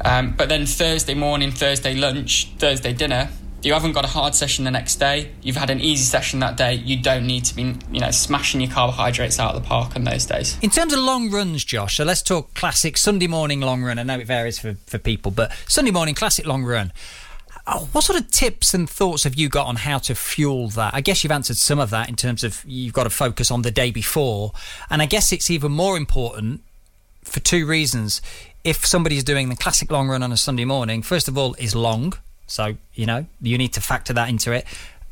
[0.04, 3.30] um, but then Thursday morning, Thursday lunch, Thursday dinner,
[3.64, 5.32] you haven't got a hard session the next day.
[5.42, 6.74] You've had an easy session that day.
[6.74, 10.04] You don't need to be, you know, smashing your carbohydrates out of the park on
[10.04, 10.58] those days.
[10.62, 13.98] In terms of long runs, Josh, so let's talk classic Sunday morning long run.
[14.00, 16.92] I know it varies for, for people, but Sunday morning classic long run.
[17.66, 20.94] Oh, what sort of tips and thoughts have you got on how to fuel that?
[20.94, 23.62] I guess you've answered some of that in terms of you've got to focus on
[23.62, 24.52] the day before.
[24.90, 26.62] And I guess it's even more important
[27.24, 28.22] for two reasons
[28.64, 31.76] if somebody's doing the classic long run on a Sunday morning, first of all, is
[31.76, 32.14] long.
[32.48, 34.66] So, you know, you need to factor that into it.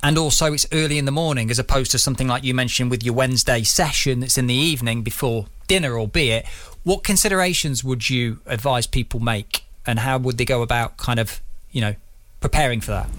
[0.04, 3.04] And also, it's early in the morning as opposed to something like you mentioned with
[3.04, 6.48] your Wednesday session that's in the evening before dinner, albeit.
[6.84, 11.42] What considerations would you advise people make and how would they go about kind of,
[11.72, 11.96] you know,
[12.40, 13.10] preparing for that?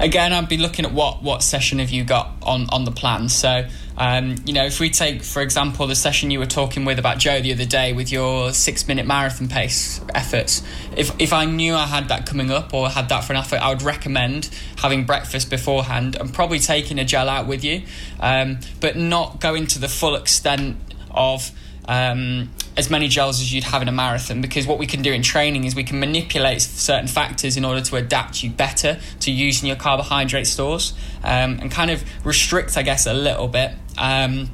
[0.00, 3.28] again, I'd be looking at what what session have you got on on the plan.
[3.28, 6.98] So, um, you know, if we take for example the session you were talking with
[6.98, 10.62] about Joe the other day with your six minute marathon pace efforts,
[10.96, 13.56] if if I knew I had that coming up or had that for an effort,
[13.56, 17.82] I would recommend having breakfast beforehand and probably taking a gel out with you,
[18.20, 20.76] um, but not going to the full extent
[21.10, 21.52] of
[21.86, 25.12] um, as many gels as you'd have in a marathon because what we can do
[25.12, 29.30] in training is we can manipulate certain factors in order to adapt you better to
[29.30, 33.72] using your carbohydrate stores um, and kind of restrict, I guess, a little bit.
[33.98, 34.50] Um,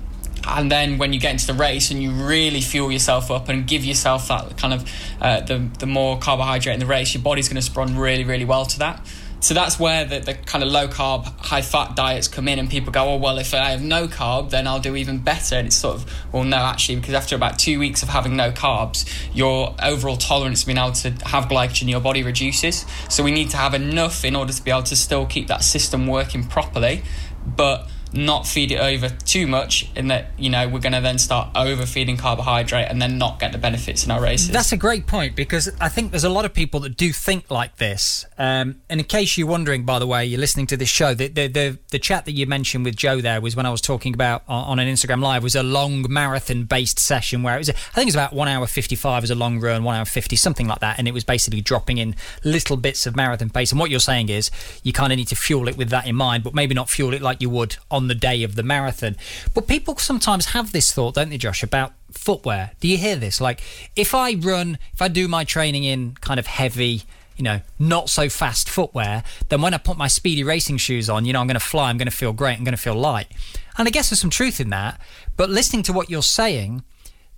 [0.46, 3.66] and then when you get into the race and you really fuel yourself up and
[3.66, 4.90] give yourself that kind of
[5.20, 8.46] uh, the the more carbohydrate in the race, your body's going to respond really really
[8.46, 9.06] well to that.
[9.40, 12.68] So that's where the, the kind of low carb, high fat diets come in, and
[12.68, 15.56] people go, oh, well, if I have no carb, then I'll do even better.
[15.56, 18.52] And it's sort of, well, no, actually, because after about two weeks of having no
[18.52, 22.84] carbs, your overall tolerance to being able to have glycogen in your body reduces.
[23.08, 25.64] So we need to have enough in order to be able to still keep that
[25.64, 27.02] system working properly.
[27.44, 31.18] But not feed it over too much in that you know we're going to then
[31.18, 34.50] start overfeeding carbohydrate and then not get the benefits in our races.
[34.50, 37.50] That's a great point because i think there's a lot of people that do think
[37.50, 38.26] like this.
[38.38, 41.28] Um, and in case you're wondering by the way you're listening to this show the,
[41.28, 44.14] the, the, the chat that you mentioned with joe there was when i was talking
[44.14, 47.70] about on, on an instagram live was a long marathon based session where it was
[47.70, 50.36] i think it was about 1 hour 55 as a long run 1 hour 50
[50.36, 50.98] something like that.
[50.98, 53.70] And it was basically dropping in little bits of marathon pace.
[53.70, 54.50] And what you're saying is
[54.82, 57.14] you kind of need to fuel it with that in mind but maybe not fuel
[57.14, 59.14] it like you would on on the day of the marathon.
[59.54, 62.72] But people sometimes have this thought, don't they, Josh, about footwear?
[62.80, 63.40] Do you hear this?
[63.40, 63.60] Like,
[63.94, 67.02] if I run, if I do my training in kind of heavy,
[67.36, 71.26] you know, not so fast footwear, then when I put my speedy racing shoes on,
[71.26, 72.94] you know, I'm going to fly, I'm going to feel great, I'm going to feel
[72.94, 73.28] light.
[73.76, 74.98] And I guess there's some truth in that.
[75.36, 76.82] But listening to what you're saying,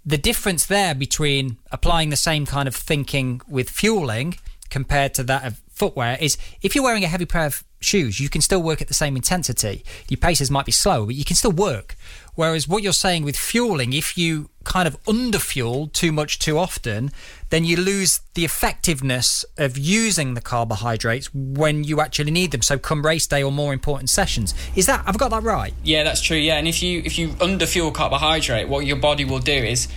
[0.07, 4.37] the difference there between applying the same kind of thinking with fueling
[4.70, 8.28] compared to that of footwear is if you're wearing a heavy pair of shoes, you
[8.28, 9.84] can still work at the same intensity.
[10.08, 11.96] Your paces might be slow, but you can still work.
[12.36, 17.10] Whereas what you're saying with fueling, if you kind of underfuel too much too often,
[17.50, 22.62] then you lose the effectiveness of using the carbohydrates when you actually need them.
[22.62, 24.54] So come race day or more important sessions.
[24.76, 25.74] Is that I've got that right?
[25.82, 26.36] Yeah, that's true.
[26.36, 29.88] Yeah, and if you if you underfuel carbohydrate, what your body will do is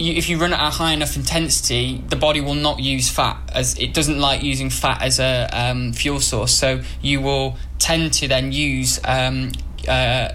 [0.00, 3.38] you, if you run at a high enough intensity, the body will not use fat
[3.52, 6.52] as it doesn't like using fat as a um, fuel source.
[6.52, 9.52] So you will tend to then use um,
[9.86, 10.30] uh,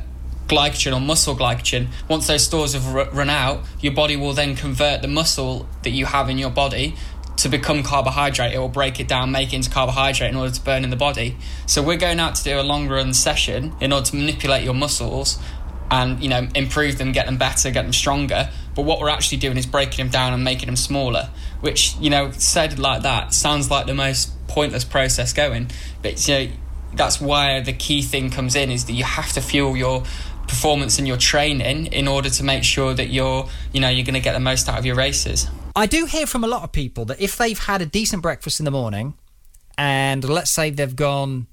[0.47, 1.88] glycogen or muscle glycogen.
[2.08, 6.06] Once those stores have run out, your body will then convert the muscle that you
[6.06, 6.95] have in your body
[7.38, 8.54] to become carbohydrate.
[8.54, 10.95] It will break it down, make it into carbohydrate in order to burn in the
[10.95, 11.38] body.
[11.65, 14.75] So we're going out to do a long run session in order to manipulate your
[14.75, 15.39] muscles
[15.91, 18.49] and you know improve them, get them better, get them stronger.
[18.75, 21.29] But what we're actually doing is breaking them down and making them smaller.
[21.61, 25.71] Which you know, said like that, sounds like the most pointless process going.
[26.01, 26.51] But you know,
[26.93, 30.03] that's why the key thing comes in is that you have to fuel your
[30.47, 34.13] performance and your training in order to make sure that you're you know you're going
[34.13, 35.47] to get the most out of your races.
[35.75, 38.59] I do hear from a lot of people that if they've had a decent breakfast
[38.59, 39.15] in the morning,
[39.77, 41.47] and let's say they've gone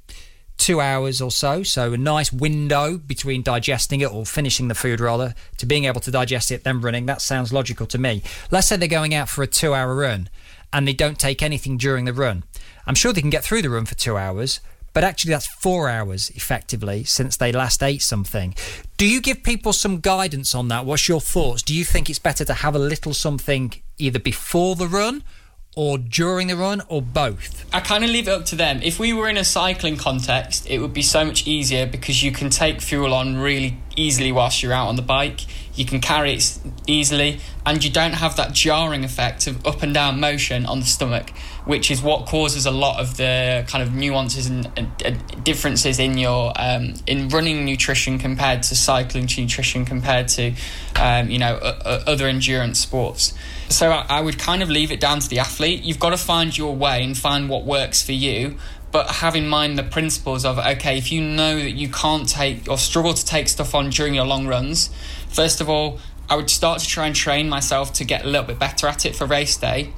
[0.63, 5.01] two hours or so, so a nice window between digesting it or finishing the food
[5.01, 7.07] rather to being able to digest it, then running.
[7.07, 8.23] That sounds logical to me.
[8.53, 10.31] Let's say they're going out for a two hour run
[10.73, 12.45] and they don't take anything during the run.
[12.87, 14.61] I'm sure they can get through the run for two hours,
[14.93, 18.55] but actually that's four hours effectively since they last ate something.
[18.97, 20.87] Do you give people some guidance on that?
[20.87, 21.63] What's your thoughts?
[21.63, 25.25] Do you think it's better to have a little something either before the run
[25.75, 27.65] or during the run or both?
[27.73, 28.81] I kind of leave it up to them.
[28.83, 32.33] If we were in a cycling context, it would be so much easier because you
[32.33, 35.41] can take fuel on really easily whilst you're out on the bike.
[35.75, 39.95] You can carry it easily, and you don't have that jarring effect of up and
[39.95, 41.31] down motion on the stomach,
[41.65, 46.19] which is what causes a lot of the kind of nuances and, and differences in
[46.19, 50.53] your um, in running nutrition compared to cycling nutrition compared to
[51.01, 53.33] um, you know other endurance sports.
[53.69, 55.83] So I, I would kind of leave it down to the athlete.
[55.83, 58.59] You've got to find your way and find what works for you
[58.93, 62.69] but have in mind the principles of okay, if you know that you can't take
[62.69, 64.91] or struggle to take stuff on during your long runs,
[65.29, 68.47] first of all, I would start to try and train myself to get a little
[68.47, 69.93] bit better at it for race day.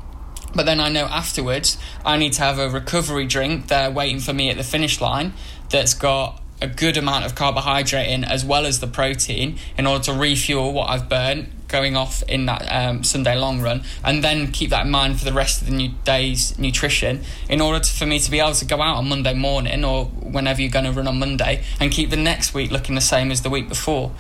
[0.55, 4.33] But then I know afterwards I need to have a recovery drink there waiting for
[4.33, 5.33] me at the finish line
[5.71, 10.05] that's got a good amount of carbohydrate in as well as the protein in order
[10.05, 14.53] to refuel what I've burnt going off in that um, Sunday long run, and then
[14.53, 17.93] keep that in mind for the rest of the new day's nutrition in order to,
[17.93, 20.85] for me to be able to go out on Monday morning or whenever you're going
[20.85, 23.69] to run on Monday and keep the next week looking the same as the week
[23.69, 24.13] before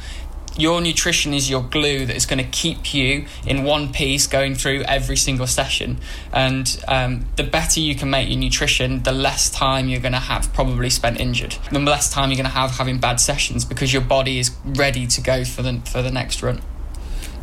[0.57, 4.55] your nutrition is your glue that is going to keep you in one piece going
[4.55, 5.99] through every single session.
[6.33, 10.19] And um, the better you can make your nutrition, the less time you're going to
[10.19, 11.57] have probably spent injured.
[11.73, 15.07] The less time you're going to have having bad sessions because your body is ready
[15.09, 16.61] to go for the for the next run.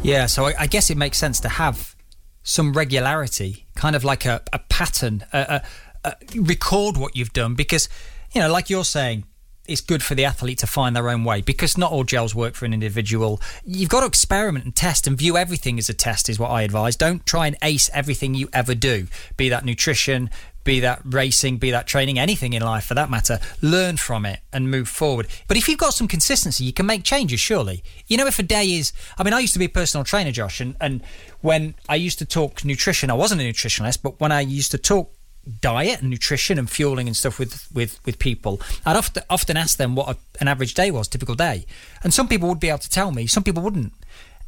[0.03, 1.95] Yeah, so I, I guess it makes sense to have
[2.41, 5.61] some regularity, kind of like a, a pattern, a,
[6.03, 7.87] a, a, record what you've done because,
[8.33, 9.25] you know, like you're saying,
[9.67, 12.55] it's good for the athlete to find their own way because not all gels work
[12.55, 13.39] for an individual.
[13.63, 16.63] You've got to experiment and test and view everything as a test, is what I
[16.63, 16.95] advise.
[16.95, 19.05] Don't try and ace everything you ever do,
[19.37, 20.31] be that nutrition,
[20.63, 24.39] be that racing, be that training, anything in life for that matter, learn from it
[24.53, 25.27] and move forward.
[25.47, 27.83] But if you've got some consistency, you can make changes, surely.
[28.07, 30.31] You know, if a day is, I mean, I used to be a personal trainer,
[30.31, 31.01] Josh, and, and
[31.41, 34.77] when I used to talk nutrition, I wasn't a nutritionist, but when I used to
[34.77, 35.13] talk
[35.59, 39.77] diet and nutrition and fueling and stuff with with with people i'd often often ask
[39.77, 41.65] them what a, an average day was typical day
[42.03, 43.91] and some people would be able to tell me some people wouldn't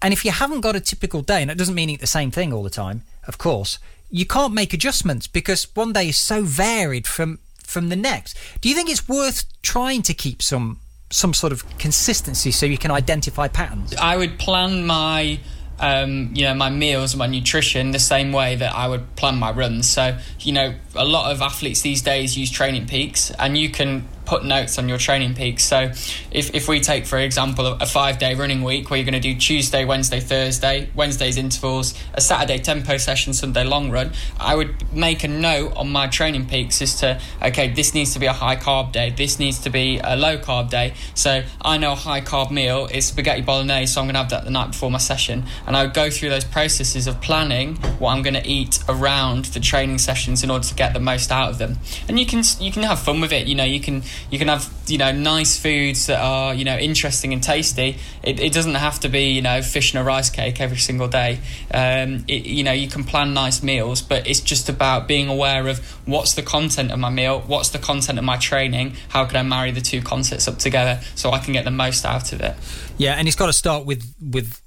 [0.04, 2.30] and if you haven't got a typical day and it doesn't mean eat the same
[2.30, 3.79] thing all the time of course
[4.13, 8.38] you can't make adjustments because one day is so varied from from the next.
[8.62, 12.77] Do you think it's worth trying to keep some some sort of consistency so you
[12.77, 13.95] can identify patterns?
[13.95, 15.39] I would plan my
[15.79, 19.38] um, you know my meals and my nutrition the same way that I would plan
[19.38, 19.89] my runs.
[19.89, 24.45] So you know a lot of athletes these days use TrainingPeaks, and you can put
[24.45, 25.62] notes on your TrainingPeaks.
[25.62, 25.91] So
[26.31, 29.33] if, if we take, for example, a five day running week where you're going to
[29.33, 34.93] do Tuesday, Wednesday, Thursday, Wednesday's intervals, a Saturday tempo session, Sunday long run, I would
[34.93, 38.55] make a note on my TrainingPeaks as to, okay, this needs to be a high
[38.55, 40.93] carb day, this needs to be a low carb day.
[41.15, 44.29] So I know a high carb meal is spaghetti bolognese, so I'm going to have
[44.29, 45.45] that the night before my session.
[45.67, 49.45] And I would go through those processes of planning what I'm going to eat around
[49.45, 51.77] the training sessions in order to get the most out of them.
[52.07, 53.47] And you can you can have fun with it.
[53.47, 56.78] You know, you can you can have you know nice foods that are you know
[56.78, 57.97] interesting and tasty.
[58.23, 61.08] It, it doesn't have to be you know fish and a rice cake every single
[61.08, 61.39] day.
[61.73, 65.67] Um, it, you know you can plan nice meals, but it's just about being aware
[65.67, 69.38] of what's the content of my meal, what's the content of my training, how can
[69.38, 72.41] I marry the two concepts up together so I can get the most out of
[72.41, 72.56] it.
[72.97, 74.62] Yeah, and it's got to start with with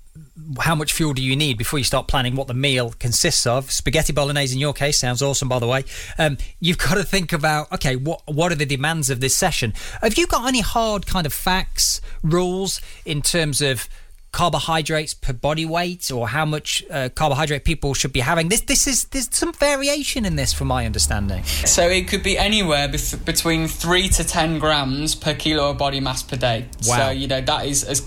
[0.61, 3.71] how much fuel do you need before you start planning what the meal consists of?
[3.71, 5.85] Spaghetti bolognese in your case sounds awesome, by the way.
[6.19, 9.73] Um, you've got to think about okay, what what are the demands of this session?
[10.03, 13.89] Have you got any hard kind of facts, rules in terms of
[14.37, 18.87] carbohydrates per body weight or how much uh, carbohydrate people should be having this this
[18.87, 23.25] is there's some variation in this from my understanding so it could be anywhere bef-
[23.25, 26.97] between 3 to 10 grams per kilo of body mass per day wow.
[26.97, 28.07] so you know that is as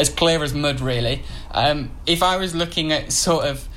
[0.00, 3.68] as clear as mud really um, if i was looking at sort of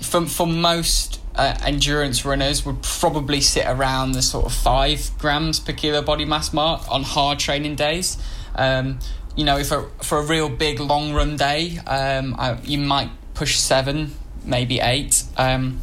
[0.00, 5.60] for, for most uh, endurance runners would probably sit around the sort of five grams
[5.60, 8.16] per kilo body mass mark on hard training days
[8.56, 8.98] um,
[9.36, 13.10] you know, if a, for a real big long run day, um, I, you might
[13.34, 15.24] push seven, maybe eight.
[15.36, 15.80] Um,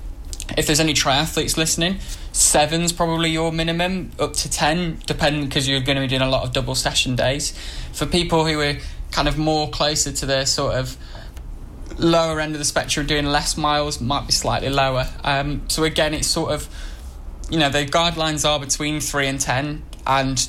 [0.57, 1.99] if there's any triathletes listening,
[2.32, 6.30] seven's probably your minimum, up to ten, depending because you're going to be doing a
[6.30, 7.57] lot of double session days.
[7.93, 8.78] For people who are
[9.14, 10.97] kind of more closer to the sort of
[11.97, 15.07] lower end of the spectrum, doing less miles might be slightly lower.
[15.24, 16.68] Um, so again, it's sort of
[17.49, 20.47] you know the guidelines are between three and ten, and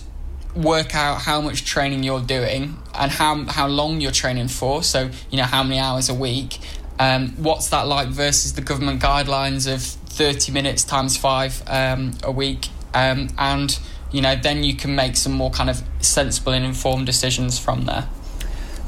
[0.56, 4.82] work out how much training you're doing and how how long you're training for.
[4.82, 6.58] So you know how many hours a week.
[6.98, 12.30] Um, what's that like versus the government guidelines of 30 minutes times five um, a
[12.30, 13.78] week, um, and
[14.12, 17.86] you know then you can make some more kind of sensible and informed decisions from
[17.86, 18.08] there.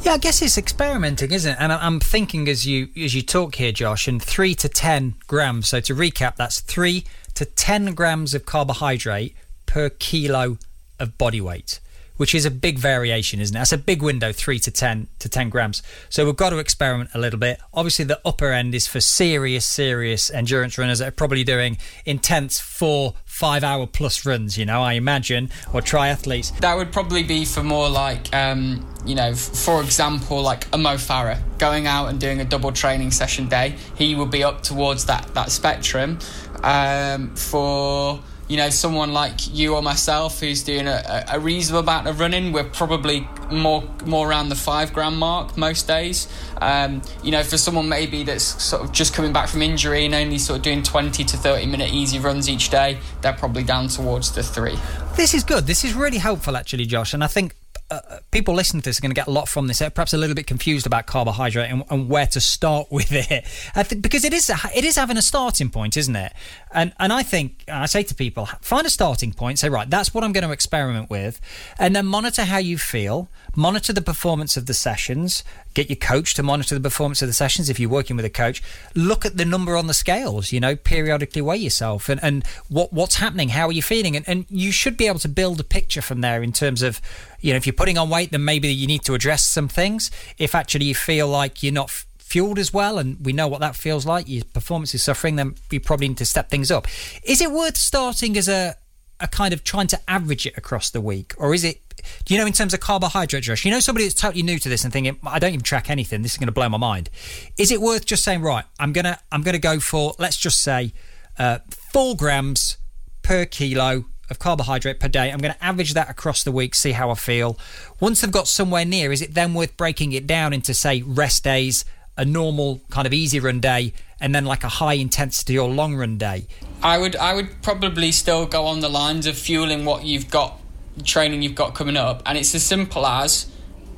[0.07, 1.57] Yeah, I guess it's experimenting, isn't it?
[1.59, 5.67] And I'm thinking as you as you talk here, Josh, and three to ten grams.
[5.67, 7.05] So to recap, that's three
[7.35, 9.35] to ten grams of carbohydrate
[9.67, 10.59] per kilo
[11.01, 11.81] of body weight
[12.17, 13.59] which is a big variation, isn't it?
[13.59, 15.83] That's a big window, three to ten to ten grams.
[16.09, 17.61] So we've got to experiment a little bit.
[17.75, 22.61] Obviously, the upper end is for serious, serious endurance runners that are probably doing intense
[22.61, 24.57] four, five hour plus runs.
[24.57, 26.57] You know, I imagine, or triathletes.
[26.61, 30.95] That would probably be for more like, um, you know, for example, like a Mo
[30.95, 33.77] Farah going out and doing a double training session day.
[33.97, 36.19] He would be up towards that that spectrum.
[36.63, 42.07] Um, for you know, someone like you or myself who's doing a, a, reasonable amount
[42.07, 46.29] of running, we're probably more more around the five gram mark most days.
[46.61, 50.15] Um, you know, for someone maybe that's sort of just coming back from injury and
[50.15, 53.89] only sort of doing 20 to 30 minute easy runs each day, they're probably down
[53.89, 54.79] towards the three.
[55.17, 55.67] This is good.
[55.67, 57.15] This is really helpful, actually, Josh.
[57.15, 57.55] And I think
[57.91, 59.79] uh, people listening to this are going to get a lot from this.
[59.79, 63.45] They're perhaps a little bit confused about carbohydrate and, and where to start with it,
[63.75, 66.33] th- because it is it is having a starting point, isn't it?
[66.73, 69.59] And and I think I say to people, find a starting point.
[69.59, 71.41] Say right, that's what I'm going to experiment with,
[71.79, 73.29] and then monitor how you feel.
[73.57, 75.43] Monitor the performance of the sessions.
[75.75, 78.31] Get your coach to monitor the performance of the sessions if you're working with a
[78.31, 78.63] coach.
[78.95, 80.53] Look at the number on the scales.
[80.53, 83.49] You know, periodically weigh yourself and and what what's happening.
[83.51, 84.15] How are you feeling?
[84.15, 87.01] And and you should be able to build a picture from there in terms of
[87.41, 90.11] you know, if you're putting on weight, then maybe you need to address some things.
[90.39, 93.77] If actually you feel like you're not fueled as well, and we know what that
[93.77, 96.87] feels like, your performance is suffering, then you probably need to step things up.
[97.23, 98.75] Is it worth starting as a
[99.21, 101.81] a kind of trying to average it across the week, or is it?
[102.25, 103.65] Do you know in terms of carbohydrate, Josh?
[103.65, 106.23] You know somebody that's totally new to this and thinking, I don't even track anything.
[106.23, 107.11] This is going to blow my mind.
[107.57, 108.65] Is it worth just saying, right?
[108.79, 110.93] I'm gonna I'm gonna go for let's just say
[111.39, 111.59] uh,
[111.93, 112.79] four grams
[113.23, 115.31] per kilo of carbohydrate per day.
[115.31, 117.59] I'm going to average that across the week, see how I feel.
[118.01, 121.45] Once I've got somewhere near, is it then worth breaking it down into, say, rest
[121.45, 121.85] days,
[122.17, 125.97] a normal kind of easy run day, and then like a high intensity or long
[125.97, 126.47] run day?
[126.83, 130.61] I would, I would probably still go on the lines of fueling what you've got,
[131.05, 133.51] training you've got coming up, and it's as simple as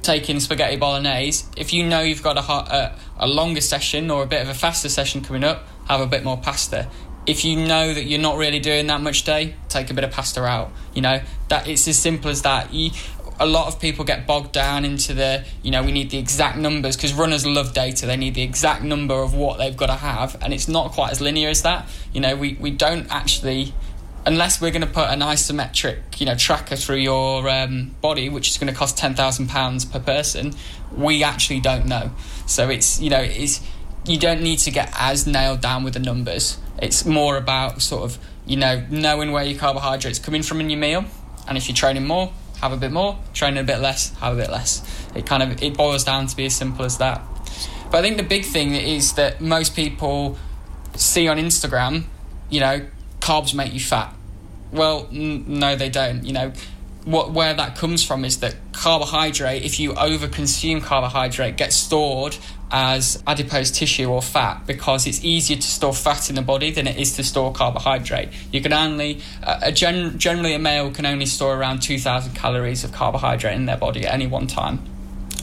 [0.03, 1.45] taking spaghetti bolognese.
[1.57, 4.55] If you know you've got a, a, a longer session or a bit of a
[4.55, 6.89] faster session coming up, have a bit more pasta
[7.29, 10.11] if you know that you're not really doing that much day, take a bit of
[10.11, 10.73] pasta out.
[10.95, 12.73] You know that it's as simple as that.
[12.73, 12.91] You,
[13.41, 16.59] a lot of people get bogged down into the you know we need the exact
[16.59, 18.07] numbers because runners love data.
[18.07, 21.12] They need the exact number of what they've got to have and it's not quite
[21.12, 21.89] as linear as that.
[22.12, 23.74] You know we, we don't actually
[24.26, 28.49] unless we're going to put an isometric you know tracker through your um, body which
[28.49, 30.53] is going to cost 10,000 pounds per person
[30.93, 32.11] we actually don't know.
[32.47, 33.61] So it's you know it's
[34.09, 36.59] you don't need to get as nailed down with the numbers.
[36.80, 40.78] It's more about sort of, you know, knowing where your carbohydrates coming from in your
[40.78, 41.05] meal.
[41.47, 43.19] And if you're training more, have a bit more.
[43.35, 44.83] train a bit less, have a bit less.
[45.15, 47.23] It kind of it boils down to be as simple as that.
[47.91, 50.37] But I think the big thing is that most people
[50.95, 52.05] see on Instagram,
[52.51, 52.87] you know,
[53.21, 54.15] carbs make you fat.
[54.73, 56.25] Well, n- no, they don't.
[56.25, 56.53] You know,
[57.09, 62.37] what where that comes from is that carbohydrate, if you overconsume carbohydrate, gets stored
[62.71, 66.87] as adipose tissue or fat because it's easier to store fat in the body than
[66.87, 68.29] it is to store carbohydrate.
[68.53, 72.85] You can only, uh, a gen- generally, a male can only store around 2,000 calories
[72.85, 74.81] of carbohydrate in their body at any one time.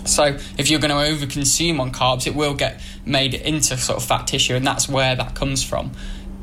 [0.05, 4.05] So, if you're going to overconsume on carbs, it will get made into sort of
[4.05, 5.93] fat tissue, and that's where that comes from.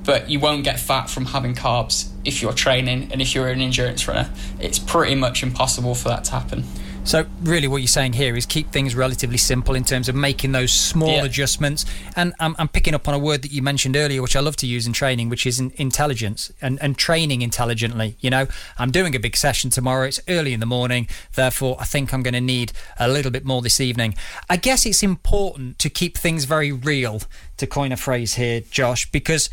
[0.05, 3.61] But you won't get fat from having carbs if you're training and if you're an
[3.61, 4.30] endurance runner.
[4.59, 6.64] It's pretty much impossible for that to happen.
[7.05, 10.53] So, really, what you're saying here is keep things relatively simple in terms of making
[10.53, 11.24] those small yeah.
[11.24, 11.84] adjustments.
[12.14, 14.55] And I'm, I'm, picking up on a word that you mentioned earlier, which I love
[14.57, 18.16] to use in training, which is intelligence and, and training intelligently.
[18.20, 18.46] You know,
[18.78, 20.07] I'm doing a big session tomorrow.
[20.07, 21.09] It's early in the morning.
[21.34, 24.14] Therefore, I think I'm going to need a little bit more this evening.
[24.48, 27.22] I guess it's important to keep things very real,
[27.57, 29.50] to coin a phrase here, Josh, because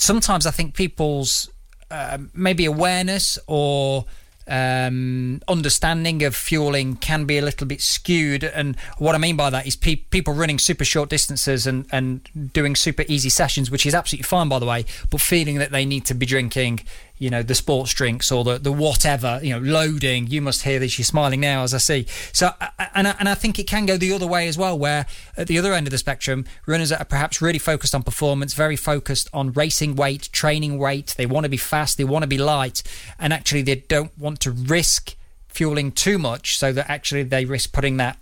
[0.00, 1.50] sometimes I think people's
[1.90, 4.06] uh, maybe awareness or
[4.48, 8.42] um, understanding of fueling can be a little bit skewed.
[8.42, 12.52] And what I mean by that is pe- people running super short distances and, and
[12.52, 15.84] doing super easy sessions, which is absolutely fine, by the way, but feeling that they
[15.84, 16.80] need to be drinking,
[17.20, 20.80] you know the sports drinks or the, the whatever you know loading you must hear
[20.80, 22.06] this you're smiling now as i see.
[22.32, 22.50] So
[22.94, 25.06] and I, and I think it can go the other way as well where
[25.36, 28.74] at the other end of the spectrum runners are perhaps really focused on performance very
[28.74, 31.14] focused on racing weight training weight.
[31.16, 32.82] They want to be fast they want to be light
[33.18, 35.14] and actually they don't want to risk
[35.48, 38.16] fueling too much so that actually they risk putting that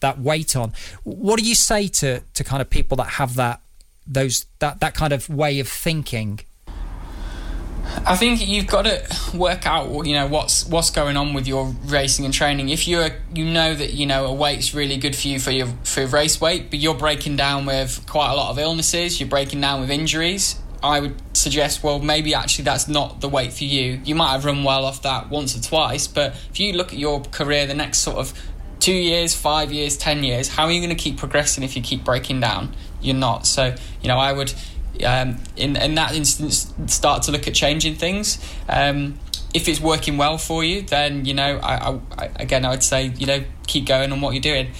[0.00, 0.72] that weight on.
[1.02, 3.60] What do you say to to kind of people that have that
[4.06, 6.40] those that that kind of way of thinking
[8.06, 11.66] I think you've got to work out, you know, what's what's going on with your
[11.86, 12.68] racing and training.
[12.68, 15.68] If you're, you know that you know a weight's really good for you for your
[15.84, 19.28] for your race weight, but you're breaking down with quite a lot of illnesses, you're
[19.28, 20.56] breaking down with injuries.
[20.82, 24.02] I would suggest, well, maybe actually that's not the weight for you.
[24.04, 26.98] You might have run well off that once or twice, but if you look at
[26.98, 28.34] your career, the next sort of
[28.80, 31.80] two years, five years, ten years, how are you going to keep progressing if you
[31.80, 32.74] keep breaking down?
[33.00, 33.46] You're not.
[33.46, 34.52] So, you know, I would
[35.02, 38.38] um, in in that instance start to look at changing things.
[38.68, 39.18] Um,
[39.52, 43.12] if it's working well for you, then you know, I, I, again, I would say
[43.16, 44.72] you know keep going on what you're doing.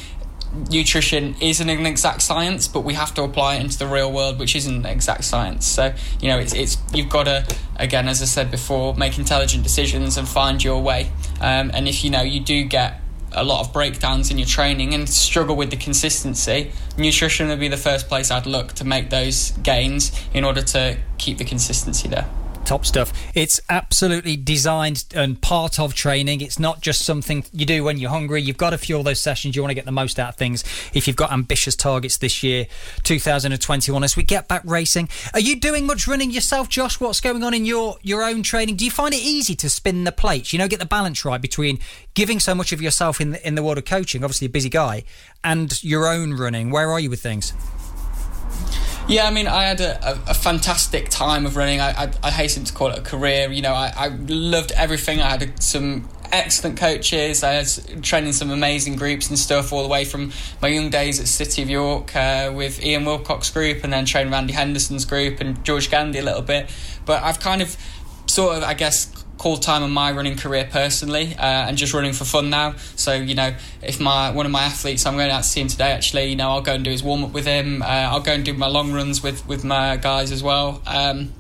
[0.71, 4.39] Nutrition isn't an exact science, but we have to apply it into the real world,
[4.39, 5.67] which isn't an exact science.
[5.67, 7.47] So you know, it's it's you've got to
[7.77, 11.11] again, as I said before, make intelligent decisions and find your way.
[11.41, 13.01] Um, and if you know you do get
[13.35, 17.69] a lot of breakdowns in your training and struggle with the consistency, nutrition would be
[17.69, 22.09] the first place I'd look to make those gains in order to keep the consistency
[22.09, 22.29] there
[22.65, 23.13] top stuff.
[23.35, 26.41] It's absolutely designed and part of training.
[26.41, 28.43] It's not just something you do when you're hungry.
[28.43, 29.55] You've got to fuel those sessions.
[29.55, 30.65] You want to get the most out of things.
[30.93, 32.67] If you've got ambitious targets this year,
[33.03, 37.01] 2021, as we get back racing, are you doing much running yourself, Josh?
[37.01, 38.77] What's going on in your your own training?
[38.77, 40.53] Do you find it easy to spin the plates?
[40.53, 41.79] You know, get the balance right between
[42.15, 44.69] giving so much of yourself in the, in the world of coaching, obviously a busy
[44.69, 45.05] guy,
[45.43, 46.71] and your own running.
[46.71, 47.53] Where are you with things?
[49.07, 51.79] Yeah, I mean, I had a, a, a fantastic time of running.
[51.79, 53.53] I, I, I, hasten to call it a career.
[53.53, 55.21] You know, I, I loved everything.
[55.21, 57.45] I had some excellent coaches.
[57.45, 60.33] I was training some amazing groups and stuff all the way from
[60.63, 64.33] my young days at City of York uh, with Ian Wilcox group and then training
[64.33, 66.71] Randy Henderson's group and George Gandy a little bit.
[67.05, 67.77] But I've kind of
[68.27, 69.14] sort of, I guess,
[69.45, 72.75] called time on my running career personally uh, and just running for fun now.
[72.97, 75.69] So you know, if my one of my athletes, I'm going out to see him
[75.69, 75.93] today.
[75.93, 77.83] Actually, you know, I'll go and do his warm up with him.
[77.83, 80.81] Uh, I'll go and do my long runs with with my guys as well.
[80.87, 81.35] Um,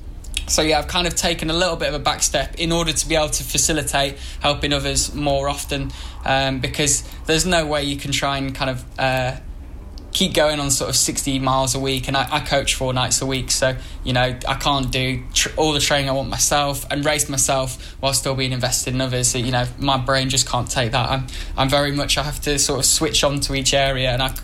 [0.47, 2.93] so yeah, I've kind of taken a little bit of a back step in order
[2.93, 5.91] to be able to facilitate helping others more often,
[6.27, 9.37] um, because there's no way you can try and kind of uh,
[10.15, 13.21] keep going on sort of 60 miles a week and I, I coach four nights
[13.21, 16.87] a week so you know I can't do tr- all the training I want myself
[16.91, 20.49] and race myself while still being invested in others so, you know my brain just
[20.49, 21.27] can't take that I'm,
[21.59, 24.35] I'm very much I have to sort of switch on to each area and I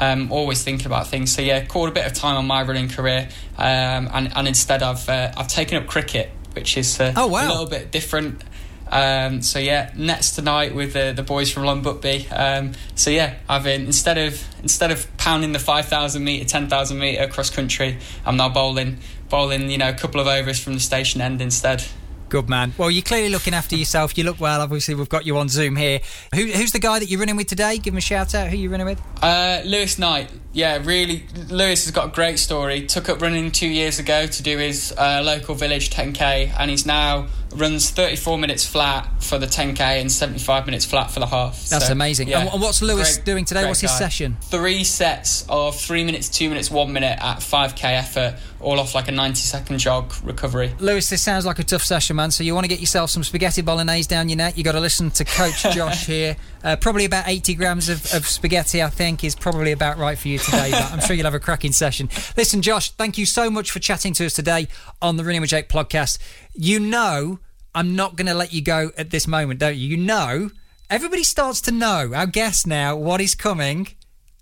[0.00, 2.88] um, always thinking about things so yeah called a bit of time on my running
[2.88, 7.26] career um, and, and instead I've uh, I've taken up cricket which is uh, oh,
[7.26, 7.46] wow.
[7.46, 8.42] a little bit different
[8.90, 12.26] um, so yeah, nets tonight with the, the boys from Long Buckby.
[12.32, 16.68] Um, so yeah, I've been instead of instead of pounding the five thousand meter, ten
[16.68, 20.74] thousand meter cross country, I'm now bowling bowling you know a couple of overs from
[20.74, 21.84] the station end instead.
[22.28, 22.74] Good man.
[22.76, 24.18] Well, you're clearly looking after yourself.
[24.18, 24.60] You look well.
[24.60, 26.00] Obviously, we've got you on Zoom here.
[26.34, 27.78] Who, who's the guy that you're running with today?
[27.78, 28.48] Give him a shout out.
[28.48, 29.00] Who are you running with?
[29.22, 30.30] Uh, Lewis Knight.
[30.52, 31.24] Yeah, really.
[31.48, 32.84] Lewis has got a great story.
[32.86, 36.84] Took up running two years ago to do his uh, local village 10k, and he's
[36.84, 41.68] now runs 34 minutes flat for the 10k and 75 minutes flat for the half.
[41.68, 42.28] That's so, amazing.
[42.28, 43.66] Yeah, and what's Lewis great, doing today?
[43.66, 43.98] What's his guy.
[43.98, 44.36] session?
[44.42, 49.08] Three sets of three minutes, two minutes, one minute at 5k effort, all off like
[49.08, 50.74] a 90 second jog recovery.
[50.78, 52.30] Lewis, this sounds like a tough session, man.
[52.30, 54.56] So you want to get yourself some spaghetti bolognese down your neck.
[54.56, 56.36] You got to listen to Coach Josh here.
[56.62, 60.28] Uh, probably about 80 grams of, of spaghetti, I think, is probably about right for
[60.28, 60.70] you today.
[60.72, 62.08] but I'm sure you'll have a cracking session.
[62.36, 64.66] Listen, Josh, thank you so much for chatting to us today
[65.00, 66.18] on the Running with Jake podcast.
[66.60, 67.38] You know
[67.72, 69.90] I'm not going to let you go at this moment, don't you?
[69.90, 70.50] You know,
[70.90, 73.86] everybody starts to know, our guest now, what is coming.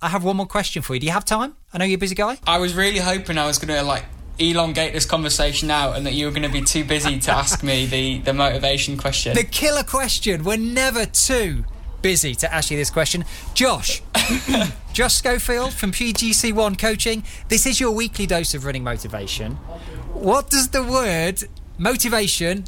[0.01, 1.01] I have one more question for you.
[1.01, 1.57] Do you have time?
[1.75, 2.39] I know you're a busy guy.
[2.47, 4.07] I was really hoping I was going to like
[4.39, 7.62] elongate this conversation out and that you were going to be too busy to ask
[7.62, 9.35] me the, the motivation question.
[9.35, 10.43] The killer question.
[10.43, 11.67] We're never too
[12.01, 13.27] busy to ask you this question.
[13.53, 14.01] Josh,
[14.95, 17.25] Josh Schofield from PGC1 Coaching.
[17.49, 19.57] This is your weekly dose of running motivation.
[20.14, 21.45] What does the word
[21.79, 22.64] motivation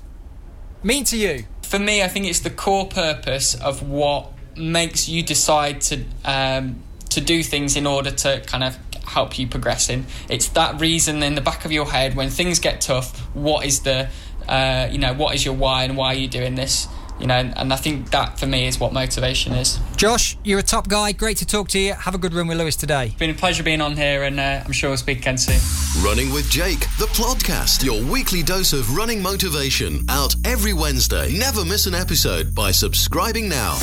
[0.82, 1.44] mean to you?
[1.62, 6.82] For me, I think it's the core purpose of what makes you decide to um,
[7.10, 10.06] to do things in order to kind of help you progressing.
[10.28, 13.18] It's that reason in the back of your head when things get tough.
[13.34, 14.08] What is the
[14.48, 16.88] uh, you know what is your why and why are you doing this?
[17.20, 19.78] You know, and I think that for me is what motivation is.
[19.96, 21.12] Josh, you're a top guy.
[21.12, 21.94] Great to talk to you.
[21.94, 23.06] Have a good run with Lewis today.
[23.06, 25.58] It's been a pleasure being on here, and uh, I'm sure we'll speak again soon.
[26.04, 31.36] Running with Jake, the podcast, your weekly dose of running motivation, out every Wednesday.
[31.36, 33.78] Never miss an episode by subscribing now.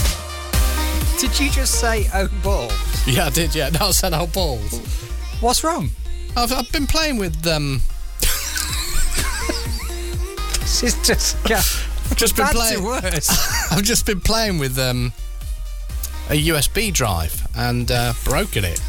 [1.19, 2.73] Did you just say oh balls?
[3.07, 3.53] Yeah, I did.
[3.55, 4.79] Yeah, no, I said oh balls.
[5.41, 5.89] What's wrong?
[6.38, 7.81] I've, I've been playing with um.
[10.65, 11.38] This is just
[12.16, 12.84] just been playing.
[12.84, 13.30] worse.
[13.72, 15.14] I've just been playing with um
[16.30, 18.82] a USB drive and uh, broken it.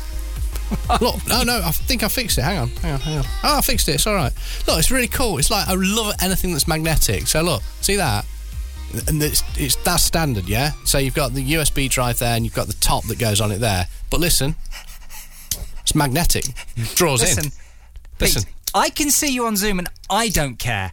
[1.01, 2.43] Look, no, no, I think I fixed it.
[2.43, 3.25] Hang on, hang on, hang on.
[3.45, 3.97] Oh, I fixed it.
[3.97, 4.33] It's all right.
[4.67, 5.39] Look, it's really cool.
[5.39, 7.27] It's like I love anything that's magnetic.
[7.27, 8.25] So look, see that?
[9.09, 10.73] And it's, it's that's standard, yeah.
[10.85, 13.53] So you've got the USB drive there, and you've got the top that goes on
[13.53, 13.87] it there.
[14.11, 14.57] But listen,
[15.87, 16.47] it's magnetic.
[16.95, 17.51] Draws Listen, in.
[18.19, 18.43] Pete, Listen.
[18.75, 20.93] I can see you on Zoom and I don't care.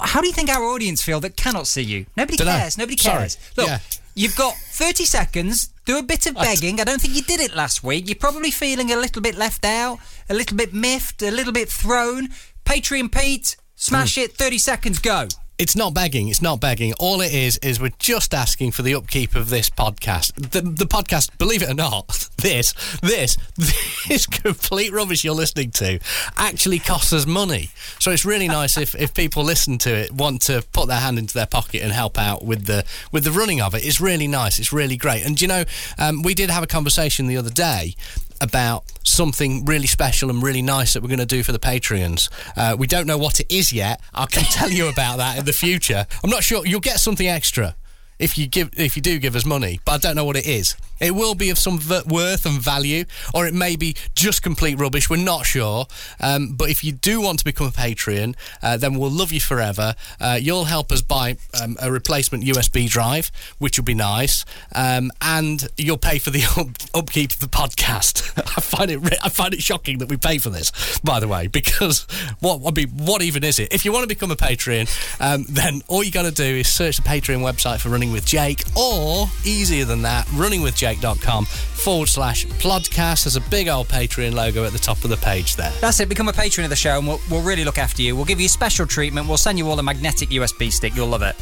[0.00, 2.06] How do you think our audience feel that cannot see you?
[2.16, 2.52] Nobody Dunno.
[2.52, 2.78] cares.
[2.78, 3.18] Nobody Sorry.
[3.18, 3.36] cares.
[3.56, 3.78] Look, Yeah.
[4.14, 5.68] you've got 30 seconds.
[5.84, 6.80] Do a bit of begging.
[6.80, 8.08] I don't think you did it last week.
[8.08, 9.98] You're probably feeling a little bit left out,
[10.30, 12.28] a little bit miffed, a little bit thrown.
[12.64, 14.20] Patreon Pete, smash Hmm.
[14.22, 14.36] it.
[14.36, 15.28] 30 seconds, go.
[15.62, 16.26] It's not begging.
[16.26, 16.92] It's not begging.
[16.98, 20.34] All it is is we're just asking for the upkeep of this podcast.
[20.34, 23.36] The, the podcast, believe it or not, this, this,
[24.08, 26.00] this complete rubbish you're listening to
[26.36, 27.70] actually costs us money.
[28.00, 31.16] So it's really nice if, if people listen to it, want to put their hand
[31.16, 33.86] into their pocket and help out with the with the running of it.
[33.86, 34.58] It's really nice.
[34.58, 35.24] It's really great.
[35.24, 35.62] And you know,
[35.96, 37.94] um, we did have a conversation the other day
[38.42, 42.28] about something really special and really nice that we're going to do for the Patreons.
[42.56, 44.00] Uh, we don't know what it is yet.
[44.12, 46.06] I can tell you about that in the future.
[46.22, 46.66] I'm not sure.
[46.66, 47.76] You'll get something extra
[48.22, 50.46] if you give if you do give us money, but I don't know what it
[50.46, 50.76] is.
[51.00, 53.04] It will be of some v- worth and value,
[53.34, 55.10] or it may be just complete rubbish.
[55.10, 55.86] We're not sure.
[56.20, 59.40] Um, but if you do want to become a Patreon, uh, then we'll love you
[59.40, 59.96] forever.
[60.20, 64.44] Uh, you'll help us buy um, a replacement USB drive, which will be nice,
[64.76, 68.30] um, and you'll pay for the up- upkeep of the podcast.
[68.56, 70.70] I find it re- I find it shocking that we pay for this,
[71.00, 72.02] by the way, because
[72.38, 73.72] what I mean, what even is it?
[73.72, 74.86] If you want to become a Patreon,
[75.20, 78.24] um, then all you got to do is search the Patreon website for Running with
[78.24, 83.24] Jake, or easier than that, runningwithjake.com forward slash podcast.
[83.24, 85.72] There's a big old Patreon logo at the top of the page there.
[85.80, 86.08] That's it.
[86.08, 88.14] Become a patron of the show and we'll, we'll really look after you.
[88.14, 89.26] We'll give you special treatment.
[89.26, 90.94] We'll send you all a magnetic USB stick.
[90.94, 91.34] You'll love it.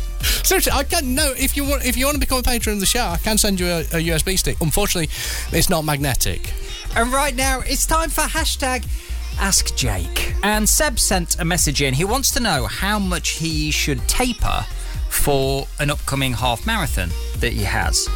[0.47, 1.33] Seriously, I can no.
[1.37, 3.37] If you want, if you want to become a patron of the show, I can
[3.37, 4.61] send you a, a USB stick.
[4.61, 5.11] Unfortunately,
[5.57, 6.53] it's not magnetic.
[6.97, 8.87] And right now, it's time for hashtag
[9.41, 10.35] Ask Jake.
[10.43, 11.95] And Seb sent a message in.
[11.95, 14.67] He wants to know how much he should taper
[15.11, 18.09] for an upcoming half marathon that he has.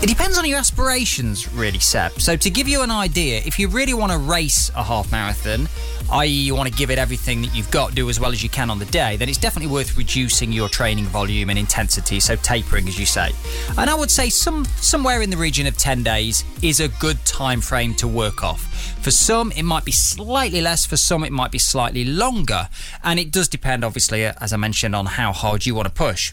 [0.00, 2.20] It depends on your aspirations, really, Seb.
[2.20, 5.68] So, to give you an idea, if you really want to race a half marathon,
[6.10, 8.48] i.e., you want to give it everything that you've got, do as well as you
[8.48, 12.20] can on the day, then it's definitely worth reducing your training volume and intensity.
[12.20, 13.30] So, tapering, as you say.
[13.76, 17.24] And I would say some somewhere in the region of 10 days is a good
[17.24, 18.62] time frame to work off.
[19.02, 20.86] For some, it might be slightly less.
[20.86, 22.68] For some, it might be slightly longer.
[23.04, 25.94] And it does depend, obviously, uh, as I mentioned, on how hard you want to
[25.94, 26.32] push.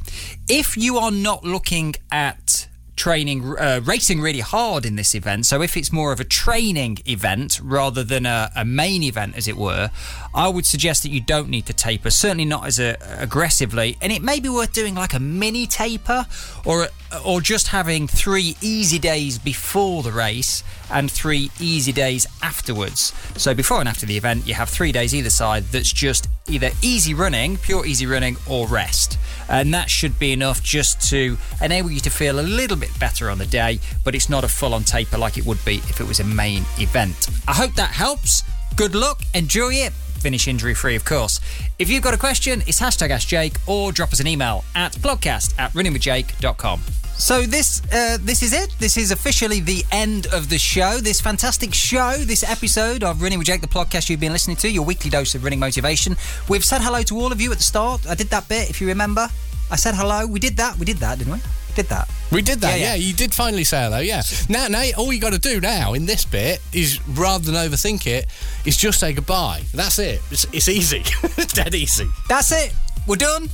[0.50, 5.46] If you are not looking at training, uh, racing really hard in this event.
[5.46, 9.48] So if it's more of a training event rather than a, a main event, as
[9.48, 9.92] it were,
[10.34, 12.10] I would suggest that you don't need to taper.
[12.10, 16.26] Certainly not as a, aggressively, and it may be worth doing like a mini taper,
[16.66, 22.28] or Uh, or just having three easy days before the race and three easy days
[22.42, 23.14] afterwards.
[23.38, 26.72] So before and after the event, you have three days either side that's just either
[26.82, 29.18] easy running, pure easy running, or rest.
[29.48, 33.30] And that should be enough just to enable you to feel a little bit better
[33.30, 36.02] on the day, but it's not a full on taper like it would be if
[36.02, 37.30] it was a main event.
[37.48, 38.44] I hope that helps.
[38.76, 39.94] Good luck, enjoy it.
[40.26, 41.40] Finish injury free, of course.
[41.78, 44.94] If you've got a question, it's hashtag Ask Jake or drop us an email at
[44.94, 46.82] blogcast at runningwithjake.com.
[47.16, 48.76] So this uh, this is it.
[48.80, 50.98] This is officially the end of the show.
[50.98, 54.68] This fantastic show, this episode of Running with Jake, the podcast you've been listening to,
[54.68, 56.18] your weekly dose of running motivation.
[56.50, 58.08] We've said hello to all of you at the start.
[58.10, 59.30] I did that bit, if you remember.
[59.70, 60.26] I said hello.
[60.26, 60.80] We did that.
[60.80, 61.40] We did that, didn't we?
[61.76, 62.10] Did that.
[62.32, 62.96] We did that, Yeah, yeah.
[62.96, 62.96] yeah.
[62.96, 64.22] You did finally say hello, yeah.
[64.50, 68.08] Now, now, all you got to do now in this bit is, rather than overthink
[68.08, 68.28] it,
[68.66, 69.64] is just say goodbye.
[69.74, 70.22] That's it.
[70.32, 71.04] It's, it's easy,
[71.54, 72.08] dead easy.
[72.30, 72.74] That's it.
[73.08, 73.50] We're done.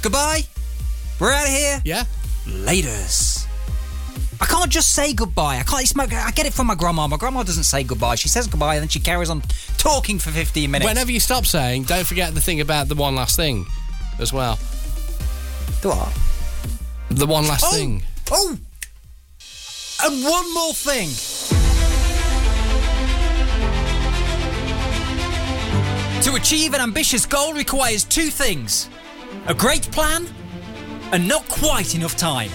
[0.00, 0.42] Goodbye.
[1.18, 1.82] We're out of here.
[1.84, 2.04] Yeah.
[2.46, 3.46] Laters.
[4.40, 5.58] I can't just say goodbye.
[5.58, 5.82] I can't.
[5.82, 7.06] It's my, I get it from my grandma.
[7.08, 8.14] My grandma doesn't say goodbye.
[8.14, 9.42] She says goodbye and then she carries on
[9.78, 10.88] talking for 15 minutes.
[10.88, 13.66] Whenever you stop saying, don't forget the thing about the one last thing,
[14.18, 14.58] as well.
[15.82, 16.12] Do what?
[17.10, 18.02] The one last Oh, thing.
[18.30, 18.58] oh,
[20.04, 21.10] and one more thing.
[26.22, 28.88] To achieve an ambitious goal requires two things:
[29.46, 30.26] a great plan
[31.12, 32.50] and not quite enough time.